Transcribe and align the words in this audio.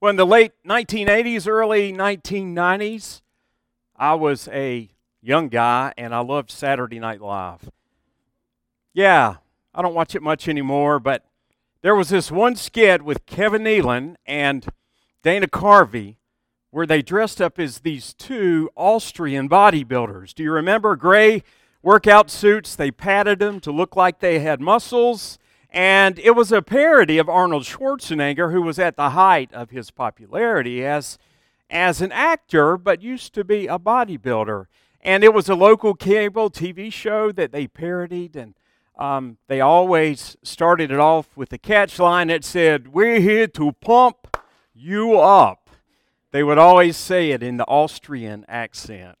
Well, 0.00 0.08
in 0.08 0.16
the 0.16 0.24
late 0.24 0.52
1980s, 0.66 1.46
early 1.46 1.92
1990s, 1.92 3.20
I 3.94 4.14
was 4.14 4.48
a 4.48 4.88
young 5.20 5.50
guy 5.50 5.92
and 5.98 6.14
I 6.14 6.20
loved 6.20 6.50
Saturday 6.50 6.98
Night 6.98 7.20
Live. 7.20 7.68
Yeah, 8.94 9.36
I 9.74 9.82
don't 9.82 9.92
watch 9.92 10.14
it 10.14 10.22
much 10.22 10.48
anymore, 10.48 11.00
but 11.00 11.26
there 11.82 11.94
was 11.94 12.08
this 12.08 12.30
one 12.30 12.56
skit 12.56 13.02
with 13.02 13.26
Kevin 13.26 13.62
Nealon 13.64 14.16
and 14.24 14.66
Dana 15.22 15.48
Carvey 15.48 16.16
where 16.70 16.86
they 16.86 17.02
dressed 17.02 17.42
up 17.42 17.58
as 17.58 17.80
these 17.80 18.14
two 18.14 18.70
Austrian 18.76 19.50
bodybuilders. 19.50 20.32
Do 20.32 20.42
you 20.42 20.52
remember 20.52 20.96
gray 20.96 21.42
workout 21.82 22.30
suits? 22.30 22.74
They 22.74 22.90
padded 22.90 23.38
them 23.38 23.60
to 23.60 23.70
look 23.70 23.96
like 23.96 24.20
they 24.20 24.38
had 24.38 24.62
muscles. 24.62 25.38
And 25.72 26.18
it 26.18 26.32
was 26.32 26.50
a 26.50 26.62
parody 26.62 27.18
of 27.18 27.28
Arnold 27.28 27.62
Schwarzenegger, 27.62 28.52
who 28.52 28.62
was 28.62 28.78
at 28.78 28.96
the 28.96 29.10
height 29.10 29.52
of 29.52 29.70
his 29.70 29.90
popularity 29.90 30.84
as, 30.84 31.16
as 31.70 32.00
an 32.00 32.10
actor, 32.10 32.76
but 32.76 33.02
used 33.02 33.34
to 33.34 33.44
be 33.44 33.66
a 33.68 33.78
bodybuilder. 33.78 34.66
And 35.00 35.22
it 35.22 35.32
was 35.32 35.48
a 35.48 35.54
local 35.54 35.94
cable 35.94 36.50
TV 36.50 36.92
show 36.92 37.30
that 37.32 37.52
they 37.52 37.68
parodied, 37.68 38.34
and 38.34 38.54
um, 38.98 39.38
they 39.46 39.60
always 39.60 40.36
started 40.42 40.90
it 40.90 40.98
off 40.98 41.34
with 41.36 41.52
a 41.52 41.58
catch 41.58 41.98
line 41.98 42.28
that 42.28 42.44
said, 42.44 42.88
We're 42.88 43.20
here 43.20 43.46
to 43.46 43.72
pump 43.72 44.36
you 44.74 45.18
up. 45.18 45.70
They 46.32 46.42
would 46.42 46.58
always 46.58 46.96
say 46.96 47.30
it 47.30 47.42
in 47.42 47.56
the 47.56 47.66
Austrian 47.66 48.44
accent. 48.48 49.16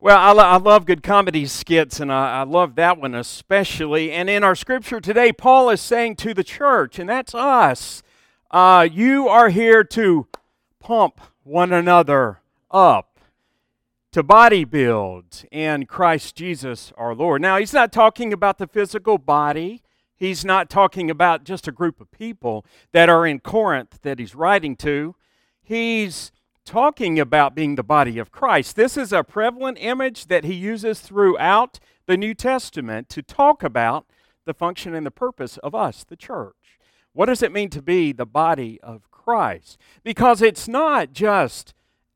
Well, 0.00 0.16
I, 0.16 0.30
lo- 0.30 0.44
I 0.44 0.56
love 0.58 0.86
good 0.86 1.02
comedy 1.02 1.44
skits, 1.46 1.98
and 1.98 2.12
I, 2.12 2.40
I 2.40 2.42
love 2.44 2.76
that 2.76 2.98
one 2.98 3.16
especially. 3.16 4.12
And 4.12 4.30
in 4.30 4.44
our 4.44 4.54
scripture 4.54 5.00
today, 5.00 5.32
Paul 5.32 5.70
is 5.70 5.80
saying 5.80 6.16
to 6.16 6.32
the 6.32 6.44
church, 6.44 7.00
and 7.00 7.10
that's 7.10 7.34
us, 7.34 8.04
uh, 8.52 8.86
you 8.90 9.26
are 9.26 9.48
here 9.48 9.82
to 9.82 10.28
pump 10.78 11.20
one 11.42 11.72
another 11.72 12.38
up, 12.70 13.18
to 14.12 14.22
body 14.22 14.64
build 14.64 15.44
in 15.50 15.86
Christ 15.86 16.36
Jesus 16.36 16.92
our 16.96 17.12
Lord. 17.12 17.42
Now, 17.42 17.58
he's 17.58 17.72
not 17.72 17.90
talking 17.90 18.32
about 18.32 18.58
the 18.58 18.68
physical 18.68 19.18
body. 19.18 19.82
He's 20.14 20.44
not 20.44 20.70
talking 20.70 21.10
about 21.10 21.42
just 21.42 21.66
a 21.66 21.72
group 21.72 22.00
of 22.00 22.12
people 22.12 22.64
that 22.92 23.08
are 23.08 23.26
in 23.26 23.40
Corinth 23.40 23.98
that 24.02 24.20
he's 24.20 24.36
writing 24.36 24.76
to. 24.76 25.16
He's 25.60 26.30
talking 26.68 27.18
about 27.18 27.54
being 27.54 27.76
the 27.76 27.82
body 27.82 28.18
of 28.18 28.30
Christ. 28.30 28.76
This 28.76 28.98
is 28.98 29.10
a 29.10 29.24
prevalent 29.24 29.78
image 29.80 30.26
that 30.26 30.44
he 30.44 30.52
uses 30.52 31.00
throughout 31.00 31.80
the 32.04 32.18
New 32.18 32.34
Testament 32.34 33.08
to 33.08 33.22
talk 33.22 33.62
about 33.62 34.04
the 34.44 34.52
function 34.52 34.94
and 34.94 35.06
the 35.06 35.10
purpose 35.10 35.56
of 35.58 35.74
us, 35.74 36.04
the 36.04 36.14
church. 36.14 36.78
What 37.14 37.26
does 37.26 37.42
it 37.42 37.52
mean 37.52 37.70
to 37.70 37.80
be 37.80 38.12
the 38.12 38.26
body 38.26 38.78
of 38.82 39.10
Christ? 39.10 39.78
Because 40.04 40.42
it's 40.42 40.68
not 40.68 41.14
just 41.14 41.72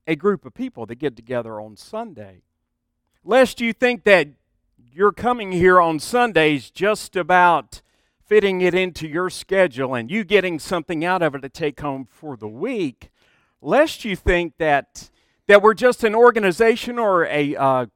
a 0.07 0.17
group 0.17 0.45
of 0.45 0.53
people 0.53 0.85
that 0.85 0.97
get 0.97 1.17
together 1.17 1.59
on 1.59 1.79
Sunday. 1.79 2.43
Lest 3.25 3.59
you 3.59 3.73
think 3.73 4.05
that 4.05 4.29
you're 4.93 5.13
coming 5.13 5.53
here 5.53 5.81
on 5.81 5.99
Sundays 5.99 6.71
just 6.71 7.17
about 7.17 7.81
fitting 8.23 8.61
it 8.61 8.75
into 8.75 9.09
your 9.09 9.31
schedule 9.31 9.95
and 9.95 10.11
you 10.11 10.25
getting 10.25 10.59
something 10.59 11.07
out 11.07 11.23
of 11.23 11.35
it 11.35 11.41
to 11.41 11.49
take 11.49 11.81
home 11.81 12.07
for 12.07 12.37
the 12.37 12.49
week 12.49 13.12
lest 13.63 14.05
you 14.05 14.17
think 14.17 14.59
that, 14.59 15.11
that 15.47 15.63
we're 15.63 15.75
just 15.75 16.05
an 16.05 16.15
organization 16.15 16.99
or 16.99 17.25
a, 17.27 17.57
uh, 17.57 17.87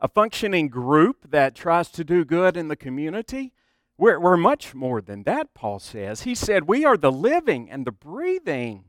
a 0.00 0.08
functioning 0.08 0.68
group 0.68 1.30
that 1.30 1.54
tries 1.54 1.90
to 1.90 2.04
do 2.04 2.24
good 2.24 2.56
in 2.56 2.68
the 2.68 2.76
community. 2.76 3.52
We're, 3.98 4.20
we're 4.20 4.36
much 4.36 4.74
more 4.74 5.00
than 5.00 5.24
that, 5.24 5.52
Paul 5.52 5.80
says. 5.80 6.22
He 6.22 6.34
said, 6.34 6.68
We 6.68 6.84
are 6.84 6.96
the 6.96 7.12
living 7.12 7.68
and 7.68 7.86
the 7.86 7.92
breathing, 7.92 8.84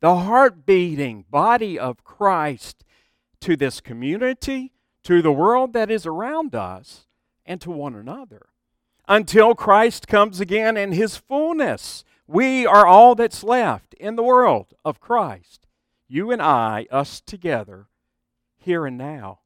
the 0.00 0.16
heart 0.16 0.64
beating 0.64 1.24
body 1.28 1.78
of 1.78 2.04
Christ 2.04 2.84
to 3.40 3.56
this 3.56 3.80
community, 3.80 4.72
to 5.04 5.22
the 5.22 5.32
world 5.32 5.72
that 5.72 5.90
is 5.90 6.06
around 6.06 6.54
us, 6.54 7.06
and 7.44 7.60
to 7.62 7.70
one 7.70 7.94
another. 7.94 8.46
Until 9.08 9.54
Christ 9.54 10.06
comes 10.06 10.40
again 10.40 10.76
in 10.76 10.92
his 10.92 11.16
fullness, 11.16 12.04
we 12.28 12.64
are 12.64 12.86
all 12.86 13.16
that's 13.16 13.42
left 13.42 13.94
in 13.94 14.14
the 14.14 14.22
world 14.22 14.74
of 14.84 15.00
Christ 15.00 15.66
you 16.10 16.32
and 16.32 16.42
I, 16.42 16.86
us 16.90 17.20
together, 17.20 17.86
here 18.58 18.84
and 18.84 18.98
now. 18.98 19.38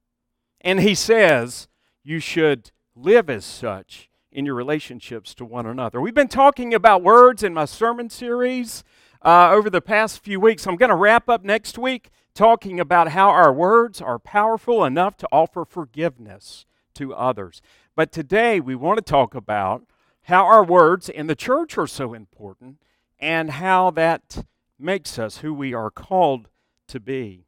And 0.62 0.80
he 0.80 0.94
says 0.94 1.68
you 2.02 2.18
should 2.20 2.70
live 2.96 3.28
as 3.28 3.44
such 3.44 4.08
in 4.32 4.46
your 4.46 4.54
relationships 4.54 5.34
to 5.34 5.44
one 5.44 5.66
another. 5.66 6.00
We've 6.00 6.14
been 6.14 6.26
talking 6.26 6.72
about 6.72 7.02
words 7.02 7.42
in 7.42 7.52
my 7.52 7.66
sermon 7.66 8.08
series 8.08 8.82
uh, 9.22 9.50
over 9.52 9.68
the 9.68 9.82
past 9.82 10.24
few 10.24 10.40
weeks. 10.40 10.66
I'm 10.66 10.76
going 10.76 10.88
to 10.88 10.96
wrap 10.96 11.28
up 11.28 11.44
next 11.44 11.76
week 11.76 12.08
talking 12.34 12.80
about 12.80 13.08
how 13.08 13.28
our 13.28 13.52
words 13.52 14.00
are 14.00 14.18
powerful 14.18 14.86
enough 14.86 15.18
to 15.18 15.28
offer 15.30 15.66
forgiveness 15.66 16.64
to 16.94 17.14
others. 17.14 17.60
But 17.94 18.10
today 18.10 18.58
we 18.58 18.74
want 18.74 18.96
to 18.96 19.04
talk 19.04 19.34
about 19.34 19.84
how 20.22 20.46
our 20.46 20.64
words 20.64 21.10
in 21.10 21.26
the 21.26 21.36
church 21.36 21.76
are 21.76 21.86
so 21.86 22.14
important 22.14 22.78
and 23.18 23.50
how 23.50 23.90
that 23.90 24.46
makes 24.78 25.18
us 25.18 25.38
who 25.38 25.52
we 25.52 25.74
are 25.74 25.90
called 25.90 26.48
to 26.88 27.00
be. 27.00 27.46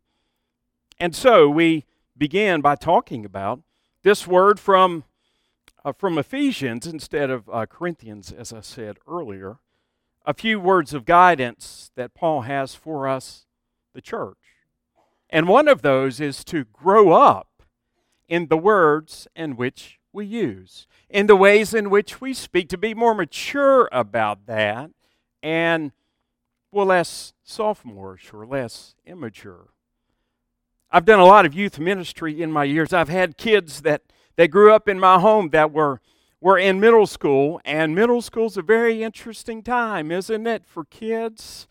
And 0.98 1.14
so 1.14 1.48
we 1.48 1.84
began 2.16 2.60
by 2.60 2.74
talking 2.74 3.24
about 3.24 3.60
this 4.02 4.26
word 4.26 4.58
from, 4.58 5.04
uh, 5.84 5.92
from 5.92 6.18
Ephesians 6.18 6.86
instead 6.86 7.30
of 7.30 7.48
uh, 7.50 7.66
Corinthians, 7.66 8.32
as 8.32 8.52
I 8.52 8.60
said 8.60 8.98
earlier. 9.06 9.58
A 10.24 10.34
few 10.34 10.58
words 10.58 10.94
of 10.94 11.04
guidance 11.04 11.90
that 11.94 12.14
Paul 12.14 12.42
has 12.42 12.74
for 12.74 13.06
us, 13.06 13.46
the 13.92 14.00
church. 14.00 14.36
And 15.30 15.48
one 15.48 15.68
of 15.68 15.82
those 15.82 16.20
is 16.20 16.44
to 16.44 16.64
grow 16.64 17.12
up 17.12 17.62
in 18.28 18.48
the 18.48 18.56
words 18.56 19.28
in 19.36 19.56
which 19.56 19.98
we 20.12 20.24
use, 20.24 20.86
in 21.10 21.26
the 21.26 21.36
ways 21.36 21.74
in 21.74 21.90
which 21.90 22.20
we 22.20 22.32
speak, 22.32 22.68
to 22.70 22.78
be 22.78 22.94
more 22.94 23.14
mature 23.14 23.88
about 23.92 24.46
that 24.46 24.90
and 25.42 25.92
less 26.84 27.32
sophomorish 27.42 28.32
or 28.32 28.46
less 28.46 28.94
immature. 29.06 29.68
I've 30.90 31.04
done 31.04 31.18
a 31.18 31.24
lot 31.24 31.46
of 31.46 31.54
youth 31.54 31.78
ministry 31.78 32.40
in 32.40 32.52
my 32.52 32.64
years. 32.64 32.92
I've 32.92 33.08
had 33.08 33.36
kids 33.36 33.82
that, 33.82 34.02
that 34.36 34.48
grew 34.48 34.72
up 34.72 34.88
in 34.88 35.00
my 35.00 35.18
home 35.18 35.50
that 35.50 35.72
were, 35.72 36.00
were 36.40 36.58
in 36.58 36.80
middle 36.80 37.06
school, 37.06 37.60
and 37.64 37.94
middle 37.94 38.22
school's 38.22 38.56
a 38.56 38.62
very 38.62 39.02
interesting 39.02 39.62
time, 39.62 40.10
isn't 40.10 40.46
it, 40.46 40.64
for 40.64 40.84
kids? 40.84 41.66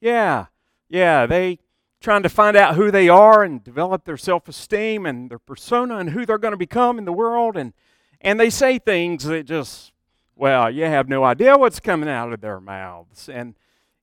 Yeah, 0.00 0.46
yeah, 0.88 1.26
they 1.26 1.58
trying 2.04 2.22
to 2.22 2.28
find 2.28 2.54
out 2.56 2.74
who 2.74 2.90
they 2.90 3.08
are 3.08 3.42
and 3.42 3.64
develop 3.64 4.04
their 4.04 4.18
self-esteem 4.18 5.06
and 5.06 5.30
their 5.30 5.38
persona 5.38 5.96
and 5.96 6.10
who 6.10 6.26
they're 6.26 6.36
going 6.36 6.52
to 6.52 6.58
become 6.58 6.98
in 6.98 7.06
the 7.06 7.12
world 7.12 7.56
and 7.56 7.72
and 8.20 8.38
they 8.38 8.50
say 8.50 8.78
things 8.78 9.24
that 9.24 9.44
just 9.44 9.90
well 10.36 10.70
you 10.70 10.84
have 10.84 11.08
no 11.08 11.24
idea 11.24 11.56
what's 11.56 11.80
coming 11.80 12.08
out 12.08 12.30
of 12.30 12.42
their 12.42 12.60
mouths 12.60 13.26
and 13.26 13.54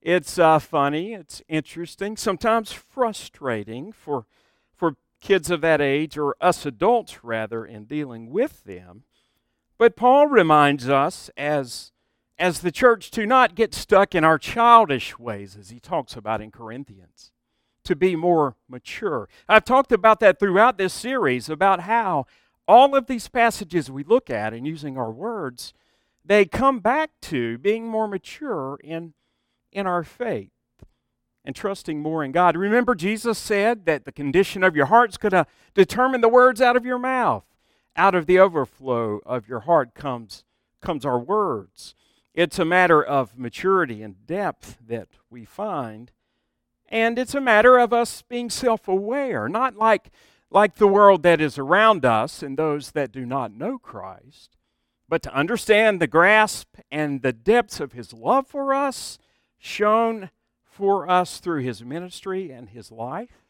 it's 0.02 0.40
uh, 0.40 0.58
funny, 0.60 1.14
it's 1.14 1.42
interesting, 1.48 2.18
sometimes 2.18 2.72
frustrating 2.72 3.92
for, 3.92 4.26
for 4.76 4.96
kids 5.20 5.52
of 5.52 5.62
that 5.62 5.80
age, 5.80 6.18
or 6.18 6.36
us 6.42 6.66
adults 6.66 7.24
rather, 7.24 7.66
in 7.66 7.86
dealing 7.86 8.32
with 8.32 8.64
them. 8.64 9.04
But 9.78 9.96
Paul 9.96 10.28
reminds 10.28 10.90
us 10.90 11.30
as, 11.38 11.92
as 12.40 12.62
the 12.62 12.72
church 12.72 13.12
to 13.12 13.26
not 13.26 13.56
get 13.56 13.74
stuck 13.74 14.16
in 14.16 14.24
our 14.24 14.40
childish 14.40 15.20
ways, 15.20 15.56
as 15.60 15.70
he 15.70 15.80
talks 15.80 16.16
about 16.16 16.42
in 16.42 16.52
Corinthians, 16.52 17.32
to 17.84 17.96
be 17.96 18.16
more 18.16 18.56
mature. 18.68 19.30
I've 19.48 19.66
talked 19.66 19.92
about 19.92 20.20
that 20.20 20.40
throughout 20.40 20.78
this 20.78 20.94
series 20.94 21.50
about 21.50 21.82
how 21.82 22.26
all 22.68 22.96
of 22.96 23.08
these 23.08 23.28
passages 23.28 23.92
we 23.92 24.04
look 24.04 24.30
at 24.30 24.54
and 24.54 24.66
using 24.66 24.98
our 24.98 25.12
words, 25.12 25.74
they 26.26 26.46
come 26.46 26.80
back 26.80 27.12
to 27.22 27.58
being 27.60 27.88
more 27.88 28.08
mature 28.08 28.80
in 28.84 29.14
in 29.72 29.88
our 29.88 30.04
faith 30.04 30.52
and 31.44 31.56
trusting 31.56 32.00
more 32.00 32.24
in 32.24 32.32
God. 32.32 32.56
Remember, 32.56 32.96
Jesus 32.96 33.38
said 33.38 33.86
that 33.86 34.06
the 34.06 34.12
condition 34.12 34.64
of 34.64 34.76
your 34.76 34.88
heart 34.88 35.10
is 35.12 35.18
going 35.18 35.32
to 35.32 35.40
uh, 35.40 35.44
determine 35.74 36.22
the 36.22 36.30
words 36.30 36.62
out 36.62 36.76
of 36.76 36.86
your 36.86 37.00
mouth. 37.00 37.46
Out 37.96 38.16
of 38.16 38.26
the 38.26 38.40
overflow 38.40 39.20
of 39.26 39.50
your 39.50 39.62
heart 39.62 39.94
comes, 39.94 40.44
comes 40.82 41.06
our 41.06 41.20
words. 41.20 41.94
It's 42.34 42.60
a 42.60 42.66
matter 42.66 43.04
of 43.04 43.38
maturity 43.38 44.02
and 44.02 44.26
depth 44.26 44.78
that 44.88 45.10
we 45.30 45.44
find. 45.44 46.12
And 46.88 47.20
it's 47.20 47.36
a 47.36 47.42
matter 47.42 47.78
of 47.78 47.92
us 47.92 48.22
being 48.22 48.50
self 48.50 48.88
aware, 48.88 49.50
not 49.50 49.76
like, 49.76 50.12
like 50.50 50.76
the 50.76 50.88
world 50.88 51.24
that 51.24 51.42
is 51.42 51.58
around 51.58 52.06
us 52.06 52.42
and 52.42 52.58
those 52.58 52.92
that 52.92 53.12
do 53.12 53.26
not 53.26 53.54
know 53.54 53.78
Christ, 53.78 54.56
but 55.10 55.22
to 55.24 55.34
understand 55.34 56.00
the 56.00 56.08
grasp 56.08 56.78
and 56.90 57.22
the 57.22 57.34
depths 57.34 57.80
of 57.82 57.92
His 57.92 58.14
love 58.14 58.48
for 58.48 58.74
us 58.74 59.18
shown 59.62 60.32
for 60.66 61.08
us 61.08 61.40
through 61.40 61.62
his 61.62 61.84
ministry 61.84 62.50
and 62.52 62.70
his 62.70 62.92
life, 62.92 63.46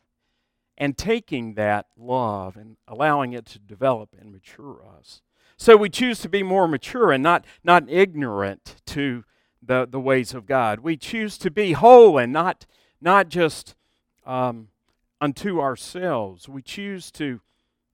and 0.78 0.98
taking 0.98 1.54
that 1.54 1.88
love 1.98 2.58
and 2.58 2.75
allowing 2.88 3.34
it 3.34 3.46
to 3.46 3.60
develop 3.60 4.10
and 4.19 4.31
mature 4.31 4.81
us. 4.98 5.22
So 5.56 5.78
we 5.78 5.90
choose 5.90 6.19
to 6.19 6.30
be 6.30 6.44
more 6.44 6.68
mature 6.68 7.12
and 7.12 7.24
not, 7.24 7.46
not 7.63 7.84
ignorant 7.88 8.75
to 8.88 9.24
the, 9.62 9.88
the 9.90 10.00
ways 10.00 10.34
of 10.34 10.46
God. 10.46 10.80
We 10.80 10.98
choose 10.98 11.38
to 11.38 11.52
be 11.52 11.74
whole 11.74 12.18
and 12.18 12.34
not, 12.34 12.66
not 13.00 13.30
just 13.30 13.75
um, 14.25 14.69
unto 15.22 15.62
ourselves. 15.62 16.50
We 16.50 16.64
choose 16.64 17.12
to, 17.12 17.42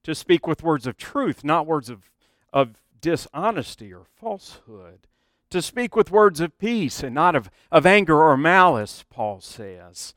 to 0.04 0.14
speak 0.14 0.46
with 0.46 0.62
words 0.62 0.86
of 0.86 0.96
truth, 0.96 1.44
not 1.44 1.66
words 1.66 1.90
of, 1.90 2.10
of 2.52 2.80
dishonesty 3.00 3.92
or 3.92 4.04
falsehood. 4.18 5.06
To 5.50 5.62
speak 5.62 5.96
with 5.96 6.10
words 6.10 6.40
of 6.40 6.58
peace 6.58 7.02
and 7.02 7.14
not 7.14 7.34
of, 7.34 7.50
of 7.72 7.86
anger 7.86 8.22
or 8.22 8.36
malice, 8.36 9.04
Paul 9.08 9.40
says. 9.40 10.14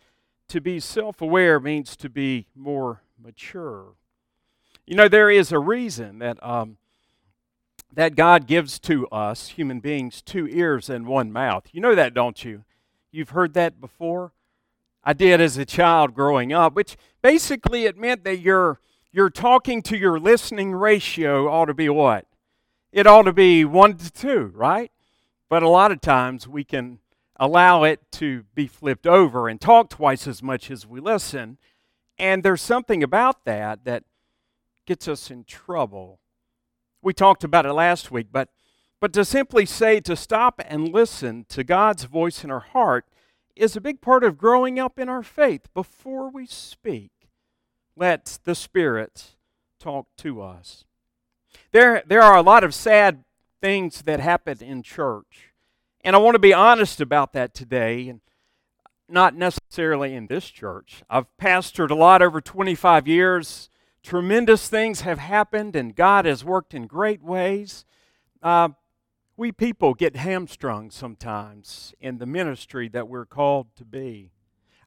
To 0.50 0.60
be 0.60 0.80
self 0.82 1.22
aware 1.22 1.60
means 1.60 1.96
to 1.98 2.10
be 2.10 2.48
more 2.54 3.04
mature. 3.18 3.94
You 4.86 4.96
know, 4.96 5.08
there 5.08 5.30
is 5.30 5.54
a 5.54 5.60
reason 5.60 6.20
that, 6.20 6.44
um, 6.46 6.78
that 7.94 8.16
God 8.16 8.46
gives 8.46 8.78
to 8.80 9.08
us, 9.08 9.50
human 9.50 9.80
beings, 9.80 10.22
two 10.22 10.48
ears 10.48 10.90
and 10.90 11.08
one 11.08 11.32
mouth. 11.32 11.68
You 11.72 11.80
know 11.80 11.96
that, 11.96 12.14
don't 12.14 12.44
you? 12.44 12.66
You've 13.12 13.30
heard 13.30 13.54
that 13.54 13.80
before? 13.80 14.34
I 15.04 15.14
did 15.14 15.42
as 15.42 15.58
a 15.58 15.66
child 15.66 16.14
growing 16.14 16.52
up, 16.52 16.76
which 16.76 16.98
basically 17.22 17.86
it 17.86 17.98
meant 17.98 18.24
that 18.26 18.40
your, 18.40 18.80
your 19.12 19.30
talking 19.30 19.82
to 19.84 19.98
your 19.98 20.20
listening 20.20 20.74
ratio 20.74 21.50
ought 21.50 21.66
to 21.66 21.74
be 21.74 21.90
what? 21.90 22.28
It 22.92 23.08
ought 23.08 23.24
to 23.24 23.34
be 23.34 23.64
one 23.66 23.96
to 23.98 24.12
two, 24.12 24.52
right? 24.54 24.92
But 25.52 25.64
a 25.64 25.68
lot 25.68 25.92
of 25.92 26.00
times 26.00 26.48
we 26.48 26.64
can 26.64 27.00
allow 27.36 27.84
it 27.84 28.00
to 28.14 28.46
be 28.56 28.68
flipped 28.68 29.06
over 29.06 29.50
and 29.50 29.60
talk 29.60 29.90
twice 29.90 30.26
as 30.26 30.42
much 30.42 30.72
as 30.72 30.88
we 30.88 31.02
listen. 31.02 31.58
And 32.18 32.42
there's 32.42 32.62
something 32.62 33.04
about 33.04 33.44
that 33.44 33.84
that 33.84 34.06
gets 34.86 35.10
us 35.10 35.30
in 35.30 35.44
trouble. 35.44 36.20
We 37.02 37.12
talked 37.12 37.44
about 37.44 37.66
it 37.66 37.74
last 37.74 38.12
week, 38.12 38.28
but, 38.32 38.48
but 39.02 39.12
to 39.12 39.26
simply 39.26 39.66
say 39.66 40.00
to 40.00 40.16
stop 40.16 40.62
and 40.66 40.88
listen 40.88 41.46
to 41.50 41.66
God's 41.66 42.06
voice 42.06 42.46
in 42.46 42.50
our 42.50 42.62
heart 42.62 43.06
is 43.54 43.76
a 43.76 43.82
big 43.82 44.00
part 44.00 44.24
of 44.24 44.38
growing 44.38 44.80
up 44.80 44.98
in 44.98 45.10
our 45.10 45.22
faith. 45.22 45.68
Before 45.74 46.30
we 46.30 46.46
speak, 46.46 47.12
let 47.98 48.40
the 48.46 48.56
Spirit 48.56 49.36
talk 49.82 50.08
to 50.20 50.42
us. 50.42 50.86
There, 51.74 52.04
there 52.08 52.22
are 52.22 52.38
a 52.38 52.42
lot 52.42 52.64
of 52.64 52.74
sad 52.74 53.26
things 53.62 54.02
that 54.04 54.20
happen 54.20 54.58
in 54.62 54.84
church. 54.84 55.54
And 56.04 56.16
I 56.16 56.20
want 56.20 56.36
to 56.36 56.40
be 56.40 56.54
honest 56.54 57.00
about 57.00 57.34
that 57.34 57.54
today. 57.54 58.10
And 58.10 58.22
not 59.12 59.36
necessarily 59.36 60.16
in 60.16 60.28
this 60.28 60.50
church. 60.50 61.04
I've 61.10 61.26
pastored 61.38 61.92
a 61.92 61.96
lot 61.96 62.22
over 62.22 62.42
25 62.42 63.08
years. 63.08 63.70
Tremendous 64.02 64.68
things 64.68 65.02
have 65.02 65.20
happened, 65.20 65.76
and 65.76 65.96
God 65.96 66.26
has 66.26 66.44
worked 66.44 66.74
in 66.74 66.88
great 66.88 67.22
ways. 67.22 67.86
Uh, 68.42 68.70
we 69.38 69.52
people 69.52 69.94
get 69.94 70.16
hamstrung 70.16 70.90
sometimes 70.90 71.94
in 72.00 72.18
the 72.18 72.26
ministry 72.26 72.88
that 72.90 73.08
we're 73.08 73.26
called 73.26 73.68
to 73.76 73.86
be. 73.86 74.32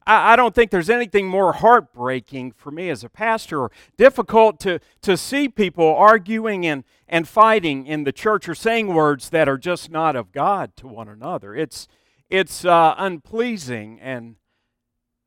I, 0.05 0.33
I 0.33 0.35
don't 0.35 0.53
think 0.53 0.71
there's 0.71 0.89
anything 0.89 1.27
more 1.27 1.53
heartbreaking 1.53 2.53
for 2.53 2.71
me 2.71 2.89
as 2.89 3.03
a 3.03 3.09
pastor 3.09 3.61
or 3.61 3.71
difficult 3.97 4.59
to, 4.61 4.79
to 5.01 5.17
see 5.17 5.49
people 5.49 5.95
arguing 5.95 6.65
and, 6.65 6.83
and 7.07 7.27
fighting 7.27 7.85
in 7.85 8.03
the 8.03 8.11
church 8.11 8.47
or 8.47 8.55
saying 8.55 8.93
words 8.93 9.29
that 9.29 9.49
are 9.49 9.57
just 9.57 9.89
not 9.89 10.15
of 10.15 10.31
God 10.31 10.75
to 10.77 10.87
one 10.87 11.07
another. 11.07 11.55
It's, 11.55 11.87
it's 12.29 12.65
uh, 12.65 12.95
unpleasing 12.97 13.99
and 14.01 14.35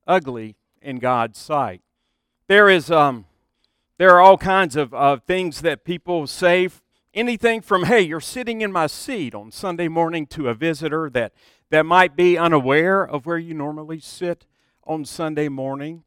ugly 0.07 0.57
in 0.81 0.99
God's 0.99 1.39
sight. 1.39 1.83
There 2.49 2.71
is 2.71 2.91
um, 2.91 3.27
there 3.99 4.11
are 4.15 4.21
all 4.21 4.39
kinds 4.39 4.75
of, 4.75 4.95
of 4.95 5.23
things 5.25 5.61
that 5.61 5.85
people 5.85 6.27
say. 6.27 6.69
Anything 7.15 7.63
from 7.63 7.85
"Hey, 7.85 8.03
you're 8.03 8.21
sitting 8.21 8.61
in 8.61 8.71
my 8.71 8.87
seat" 8.87 9.35
on 9.35 9.51
Sunday 9.51 9.89
morning 9.89 10.27
to 10.29 10.49
a 10.49 10.55
visitor 10.55 11.11
that 11.11 11.33
that 11.71 11.85
might 11.85 12.17
be 12.17 12.39
unaware 12.39 13.03
of 13.03 13.27
where 13.27 13.39
you 13.39 13.55
normally 13.55 13.99
sit 13.99 14.47
on 14.89 15.05
Sunday 15.05 15.49
morning. 15.49 16.03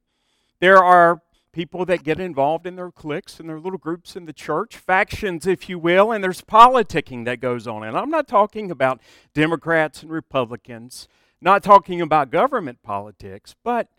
There 0.60 0.84
are 0.84 1.22
people 1.54 1.86
that 1.86 2.04
get 2.04 2.20
involved 2.20 2.66
in 2.66 2.76
their 2.76 2.92
cliques 2.92 3.40
and 3.40 3.48
their 3.48 3.60
little 3.60 3.78
groups 3.78 4.16
in 4.16 4.26
the 4.26 4.34
church, 4.34 4.78
factions, 4.78 5.46
if 5.46 5.70
you 5.70 5.78
will, 5.78 6.12
and 6.12 6.24
there's 6.24 6.42
politicking 6.42 7.26
that 7.26 7.40
goes 7.40 7.68
on. 7.68 7.84
And 7.84 7.98
I'm 7.98 8.10
not 8.10 8.28
talking 8.28 8.72
about 8.72 9.02
Democrats 9.34 10.02
and 10.02 10.12
Republicans, 10.12 11.08
not 11.40 11.64
talking 11.64 12.02
about 12.02 12.32
government 12.32 12.82
politics, 12.84 13.56
but, 13.64 13.90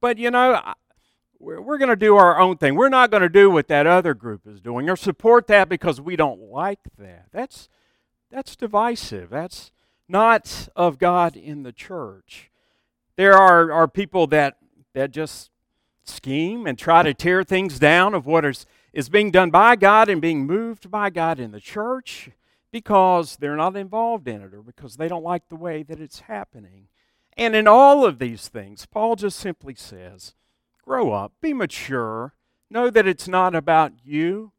but 0.00 0.18
you 0.18 0.30
know, 0.30 0.60
we're, 1.38 1.60
we're 1.60 1.78
going 1.78 1.88
to 1.88 1.96
do 1.96 2.16
our 2.16 2.38
own 2.38 2.58
thing. 2.58 2.74
We're 2.74 2.88
not 2.88 3.10
going 3.10 3.22
to 3.22 3.28
do 3.28 3.50
what 3.50 3.68
that 3.68 3.86
other 3.86 4.14
group 4.14 4.46
is 4.46 4.60
doing 4.60 4.88
or 4.88 4.96
support 4.96 5.46
that 5.48 5.68
because 5.68 6.00
we 6.00 6.14
don't 6.14 6.40
like 6.40 6.80
that. 6.98 7.26
That's, 7.32 7.68
that's 8.30 8.54
divisive. 8.54 9.30
That's 9.30 9.72
not 10.08 10.68
of 10.76 10.98
God 10.98 11.36
in 11.36 11.62
the 11.62 11.72
church. 11.72 12.50
There 13.18 13.34
are, 13.34 13.72
are 13.72 13.88
people 13.88 14.28
that, 14.28 14.58
that 14.94 15.10
just 15.10 15.50
scheme 16.04 16.68
and 16.68 16.78
try 16.78 17.02
to 17.02 17.12
tear 17.12 17.42
things 17.42 17.80
down 17.80 18.14
of 18.14 18.26
what 18.26 18.44
is, 18.44 18.64
is 18.92 19.08
being 19.08 19.32
done 19.32 19.50
by 19.50 19.74
God 19.74 20.08
and 20.08 20.22
being 20.22 20.46
moved 20.46 20.88
by 20.88 21.10
God 21.10 21.40
in 21.40 21.50
the 21.50 21.58
church 21.58 22.30
because 22.70 23.34
they're 23.34 23.56
not 23.56 23.76
involved 23.76 24.28
in 24.28 24.40
it 24.40 24.54
or 24.54 24.62
because 24.62 24.98
they 24.98 25.08
don't 25.08 25.24
like 25.24 25.48
the 25.48 25.56
way 25.56 25.82
that 25.82 25.98
it's 25.98 26.20
happening. 26.20 26.86
And 27.36 27.56
in 27.56 27.66
all 27.66 28.04
of 28.04 28.20
these 28.20 28.46
things, 28.46 28.86
Paul 28.86 29.16
just 29.16 29.40
simply 29.40 29.74
says, 29.74 30.34
grow 30.84 31.10
up, 31.10 31.32
be 31.40 31.52
mature, 31.52 32.34
know 32.70 32.88
that 32.88 33.08
it's 33.08 33.26
not 33.26 33.52
about 33.52 33.94
you, 34.04 34.52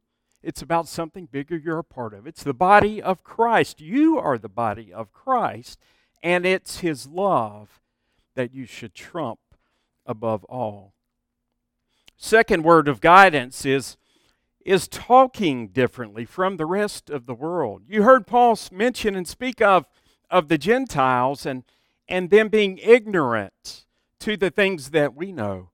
it's 0.44 0.62
about 0.62 0.90
something 0.90 1.30
bigger 1.32 1.56
you're 1.56 1.80
a 1.80 1.84
part 1.86 2.14
of. 2.14 2.28
It's 2.28 2.44
the 2.44 2.54
body 2.54 3.02
of 3.02 3.24
Christ. 3.24 3.80
You 3.80 4.20
are 4.20 4.38
the 4.38 4.50
body 4.50 4.92
of 4.92 5.14
Christ, 5.14 5.80
and 6.22 6.46
it's 6.46 6.80
His 6.80 7.08
love 7.08 7.80
that 8.40 8.54
you 8.56 8.66
should 8.66 8.94
trump 8.94 9.42
above 10.06 10.46
all. 10.46 10.94
Second 12.16 12.64
word 12.64 12.88
of 12.88 13.02
guidance 13.02 13.66
is, 13.66 13.98
is 14.64 14.88
talking 14.88 15.68
differently 15.68 16.24
from 16.24 16.56
the 16.56 16.66
rest 16.66 17.10
of 17.10 17.26
the 17.26 17.34
world. 17.34 17.82
You 17.90 18.04
heard 18.04 18.26
Paul 18.26 18.58
mention 18.72 19.14
and 19.14 19.28
speak 19.28 19.62
of, 19.62 19.88
of 20.32 20.48
the 20.48 20.58
Gentiles 20.58 21.46
and, 21.46 21.66
and 22.08 22.30
them 22.30 22.48
being 22.48 22.78
ignorant 22.78 23.84
to 24.22 24.38
the 24.38 24.50
things 24.50 24.92
that 24.92 25.14
we 25.14 25.34
know. 25.34 25.72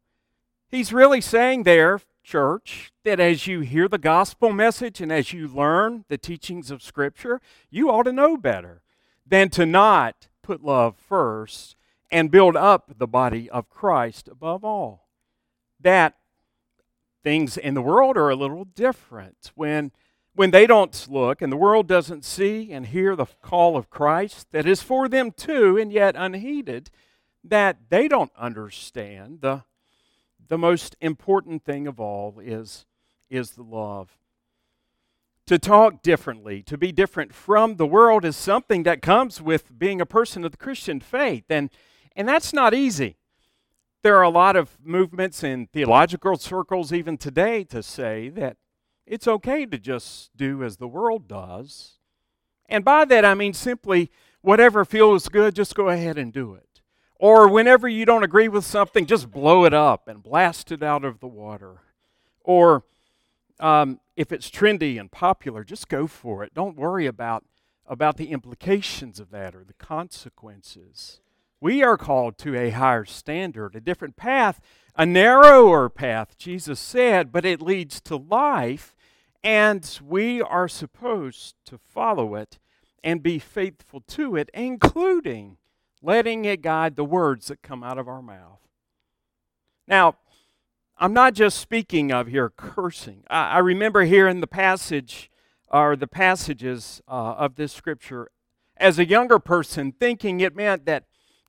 He's 0.67 0.91
really 0.91 1.21
saying 1.21 1.63
there, 1.63 2.01
church, 2.23 2.91
that 3.03 3.19
as 3.19 3.45
you 3.45 3.59
hear 3.59 3.87
the 3.87 3.99
gospel 3.99 4.51
message 4.51 5.01
and 5.01 5.11
as 5.11 5.33
you 5.33 5.47
learn 5.47 6.05
the 6.07 6.17
teachings 6.17 6.71
of 6.71 6.81
Scripture, 6.81 7.41
you 7.69 7.91
ought 7.91 8.03
to 8.03 8.11
know 8.11 8.37
better 8.37 8.81
than 9.23 9.49
to 9.49 9.67
not 9.67 10.29
put 10.41 10.63
love 10.63 10.95
first 10.97 11.75
and 12.11 12.31
build 12.31 12.55
up 12.55 12.91
the 12.97 13.07
body 13.07 13.49
of 13.49 13.69
Christ 13.69 14.27
above 14.27 14.63
all. 14.63 15.07
That 15.79 16.15
things 17.23 17.57
in 17.57 17.73
the 17.73 17.81
world 17.81 18.17
are 18.17 18.29
a 18.29 18.35
little 18.35 18.65
different. 18.65 19.51
When, 19.55 19.91
when 20.35 20.51
they 20.51 20.67
don't 20.67 21.07
look 21.09 21.41
and 21.41 21.51
the 21.51 21.57
world 21.57 21.87
doesn't 21.87 22.23
see 22.23 22.71
and 22.71 22.85
hear 22.85 23.15
the 23.15 23.25
call 23.41 23.75
of 23.75 23.89
Christ 23.89 24.47
that 24.51 24.67
is 24.67 24.81
for 24.81 25.07
them 25.07 25.31
too, 25.31 25.77
and 25.77 25.91
yet 25.91 26.15
unheeded, 26.15 26.89
that 27.43 27.77
they 27.89 28.07
don't 28.07 28.31
understand, 28.37 29.41
the, 29.41 29.63
the 30.47 30.57
most 30.57 30.95
important 31.01 31.63
thing 31.63 31.87
of 31.87 31.99
all 31.99 32.39
is, 32.39 32.85
is 33.29 33.51
the 33.51 33.63
love. 33.63 34.17
To 35.47 35.59
talk 35.59 36.01
differently, 36.01 36.63
to 36.63 36.77
be 36.77 36.91
different 36.91 37.33
from 37.33 37.75
the 37.75 37.85
world, 37.85 38.25
is 38.25 38.35
something 38.35 38.81
that 38.83 39.03
comes 39.03 39.39
with 39.39 39.77
being 39.77 40.01
a 40.01 40.05
person 40.05 40.43
of 40.43 40.51
the 40.51 40.57
Christian 40.57 40.99
faith. 40.99 41.45
And, 41.49 41.69
and 42.15 42.27
that's 42.27 42.53
not 42.53 42.73
easy. 42.73 43.17
There 44.03 44.17
are 44.17 44.23
a 44.23 44.29
lot 44.29 44.55
of 44.55 44.77
movements 44.83 45.43
in 45.43 45.67
theological 45.67 46.37
circles, 46.37 46.93
even 46.93 47.17
today, 47.17 47.63
to 47.65 47.81
say 47.81 48.29
that 48.29 48.57
it's 49.05 49.27
okay 49.27 49.65
to 49.65 49.77
just 49.77 50.35
do 50.35 50.63
as 50.63 50.77
the 50.77 50.87
world 50.87 51.27
does. 51.27 51.93
And 52.67 52.83
by 52.83 53.05
that, 53.05 53.25
I 53.25 53.33
mean 53.33 53.53
simply 53.53 54.11
whatever 54.41 54.85
feels 54.85 55.27
good, 55.27 55.55
just 55.55 55.75
go 55.75 55.89
ahead 55.89 56.17
and 56.17 56.31
do 56.31 56.53
it. 56.53 56.81
Or 57.17 57.47
whenever 57.47 57.87
you 57.87 58.05
don't 58.05 58.23
agree 58.23 58.47
with 58.47 58.65
something, 58.65 59.05
just 59.05 59.31
blow 59.31 59.65
it 59.65 59.73
up 59.73 60.07
and 60.07 60.21
blast 60.21 60.71
it 60.71 60.83
out 60.83 61.05
of 61.05 61.19
the 61.19 61.27
water. 61.27 61.81
Or 62.43 62.83
um, 63.59 63.99
if 64.15 64.31
it's 64.31 64.49
trendy 64.49 64.99
and 64.99 65.11
popular, 65.11 65.63
just 65.63 65.87
go 65.87 66.07
for 66.07 66.43
it. 66.43 66.53
Don't 66.53 66.77
worry 66.77 67.05
about, 67.05 67.45
about 67.87 68.17
the 68.17 68.31
implications 68.31 69.19
of 69.19 69.31
that 69.31 69.55
or 69.55 69.63
the 69.63 69.73
consequences. 69.73 71.21
We 71.65 71.81
are 71.81 71.97
called 71.97 72.37
to 72.37 72.55
a 72.55 72.69
higher 72.69 73.05
standard, 73.05 73.75
a 73.75 73.81
different 73.81 74.15
path, 74.15 74.61
a 74.95 75.03
narrower 75.03 75.89
path, 75.89 76.37
Jesus 76.37 76.79
said, 76.79 77.31
but 77.31 77.43
it 77.43 77.59
leads 77.59 77.99
to 78.01 78.17
life, 78.17 78.95
and 79.43 79.99
we 80.07 80.43
are 80.43 80.67
supposed 80.67 81.55
to 81.65 81.79
follow 81.79 82.35
it 82.35 82.59
and 83.03 83.23
be 83.23 83.39
faithful 83.39 84.01
to 84.09 84.35
it, 84.35 84.51
including 84.53 85.57
letting 86.03 86.45
it 86.45 86.61
guide 86.61 86.95
the 86.95 87.03
words 87.03 87.47
that 87.47 87.63
come 87.63 87.83
out 87.83 87.97
of 87.97 88.07
our 88.07 88.21
mouth. 88.21 88.61
Now, 89.87 90.17
I'm 90.99 91.13
not 91.13 91.33
just 91.33 91.57
speaking 91.57 92.11
of 92.11 92.27
here 92.27 92.51
cursing. 92.55 93.23
I, 93.27 93.53
I 93.53 93.57
remember 93.57 94.03
here 94.03 94.27
in 94.27 94.39
the 94.39 94.45
passage, 94.45 95.31
or 95.69 95.95
the 95.95 96.05
passages 96.05 97.01
uh, 97.07 97.33
of 97.39 97.55
this 97.55 97.73
scripture, 97.73 98.29
as 98.77 98.99
a 98.99 99.09
younger 99.09 99.39
person 99.39 99.91
thinking 99.91 100.41
it 100.41 100.55
meant 100.55 100.85
that, 100.85 101.05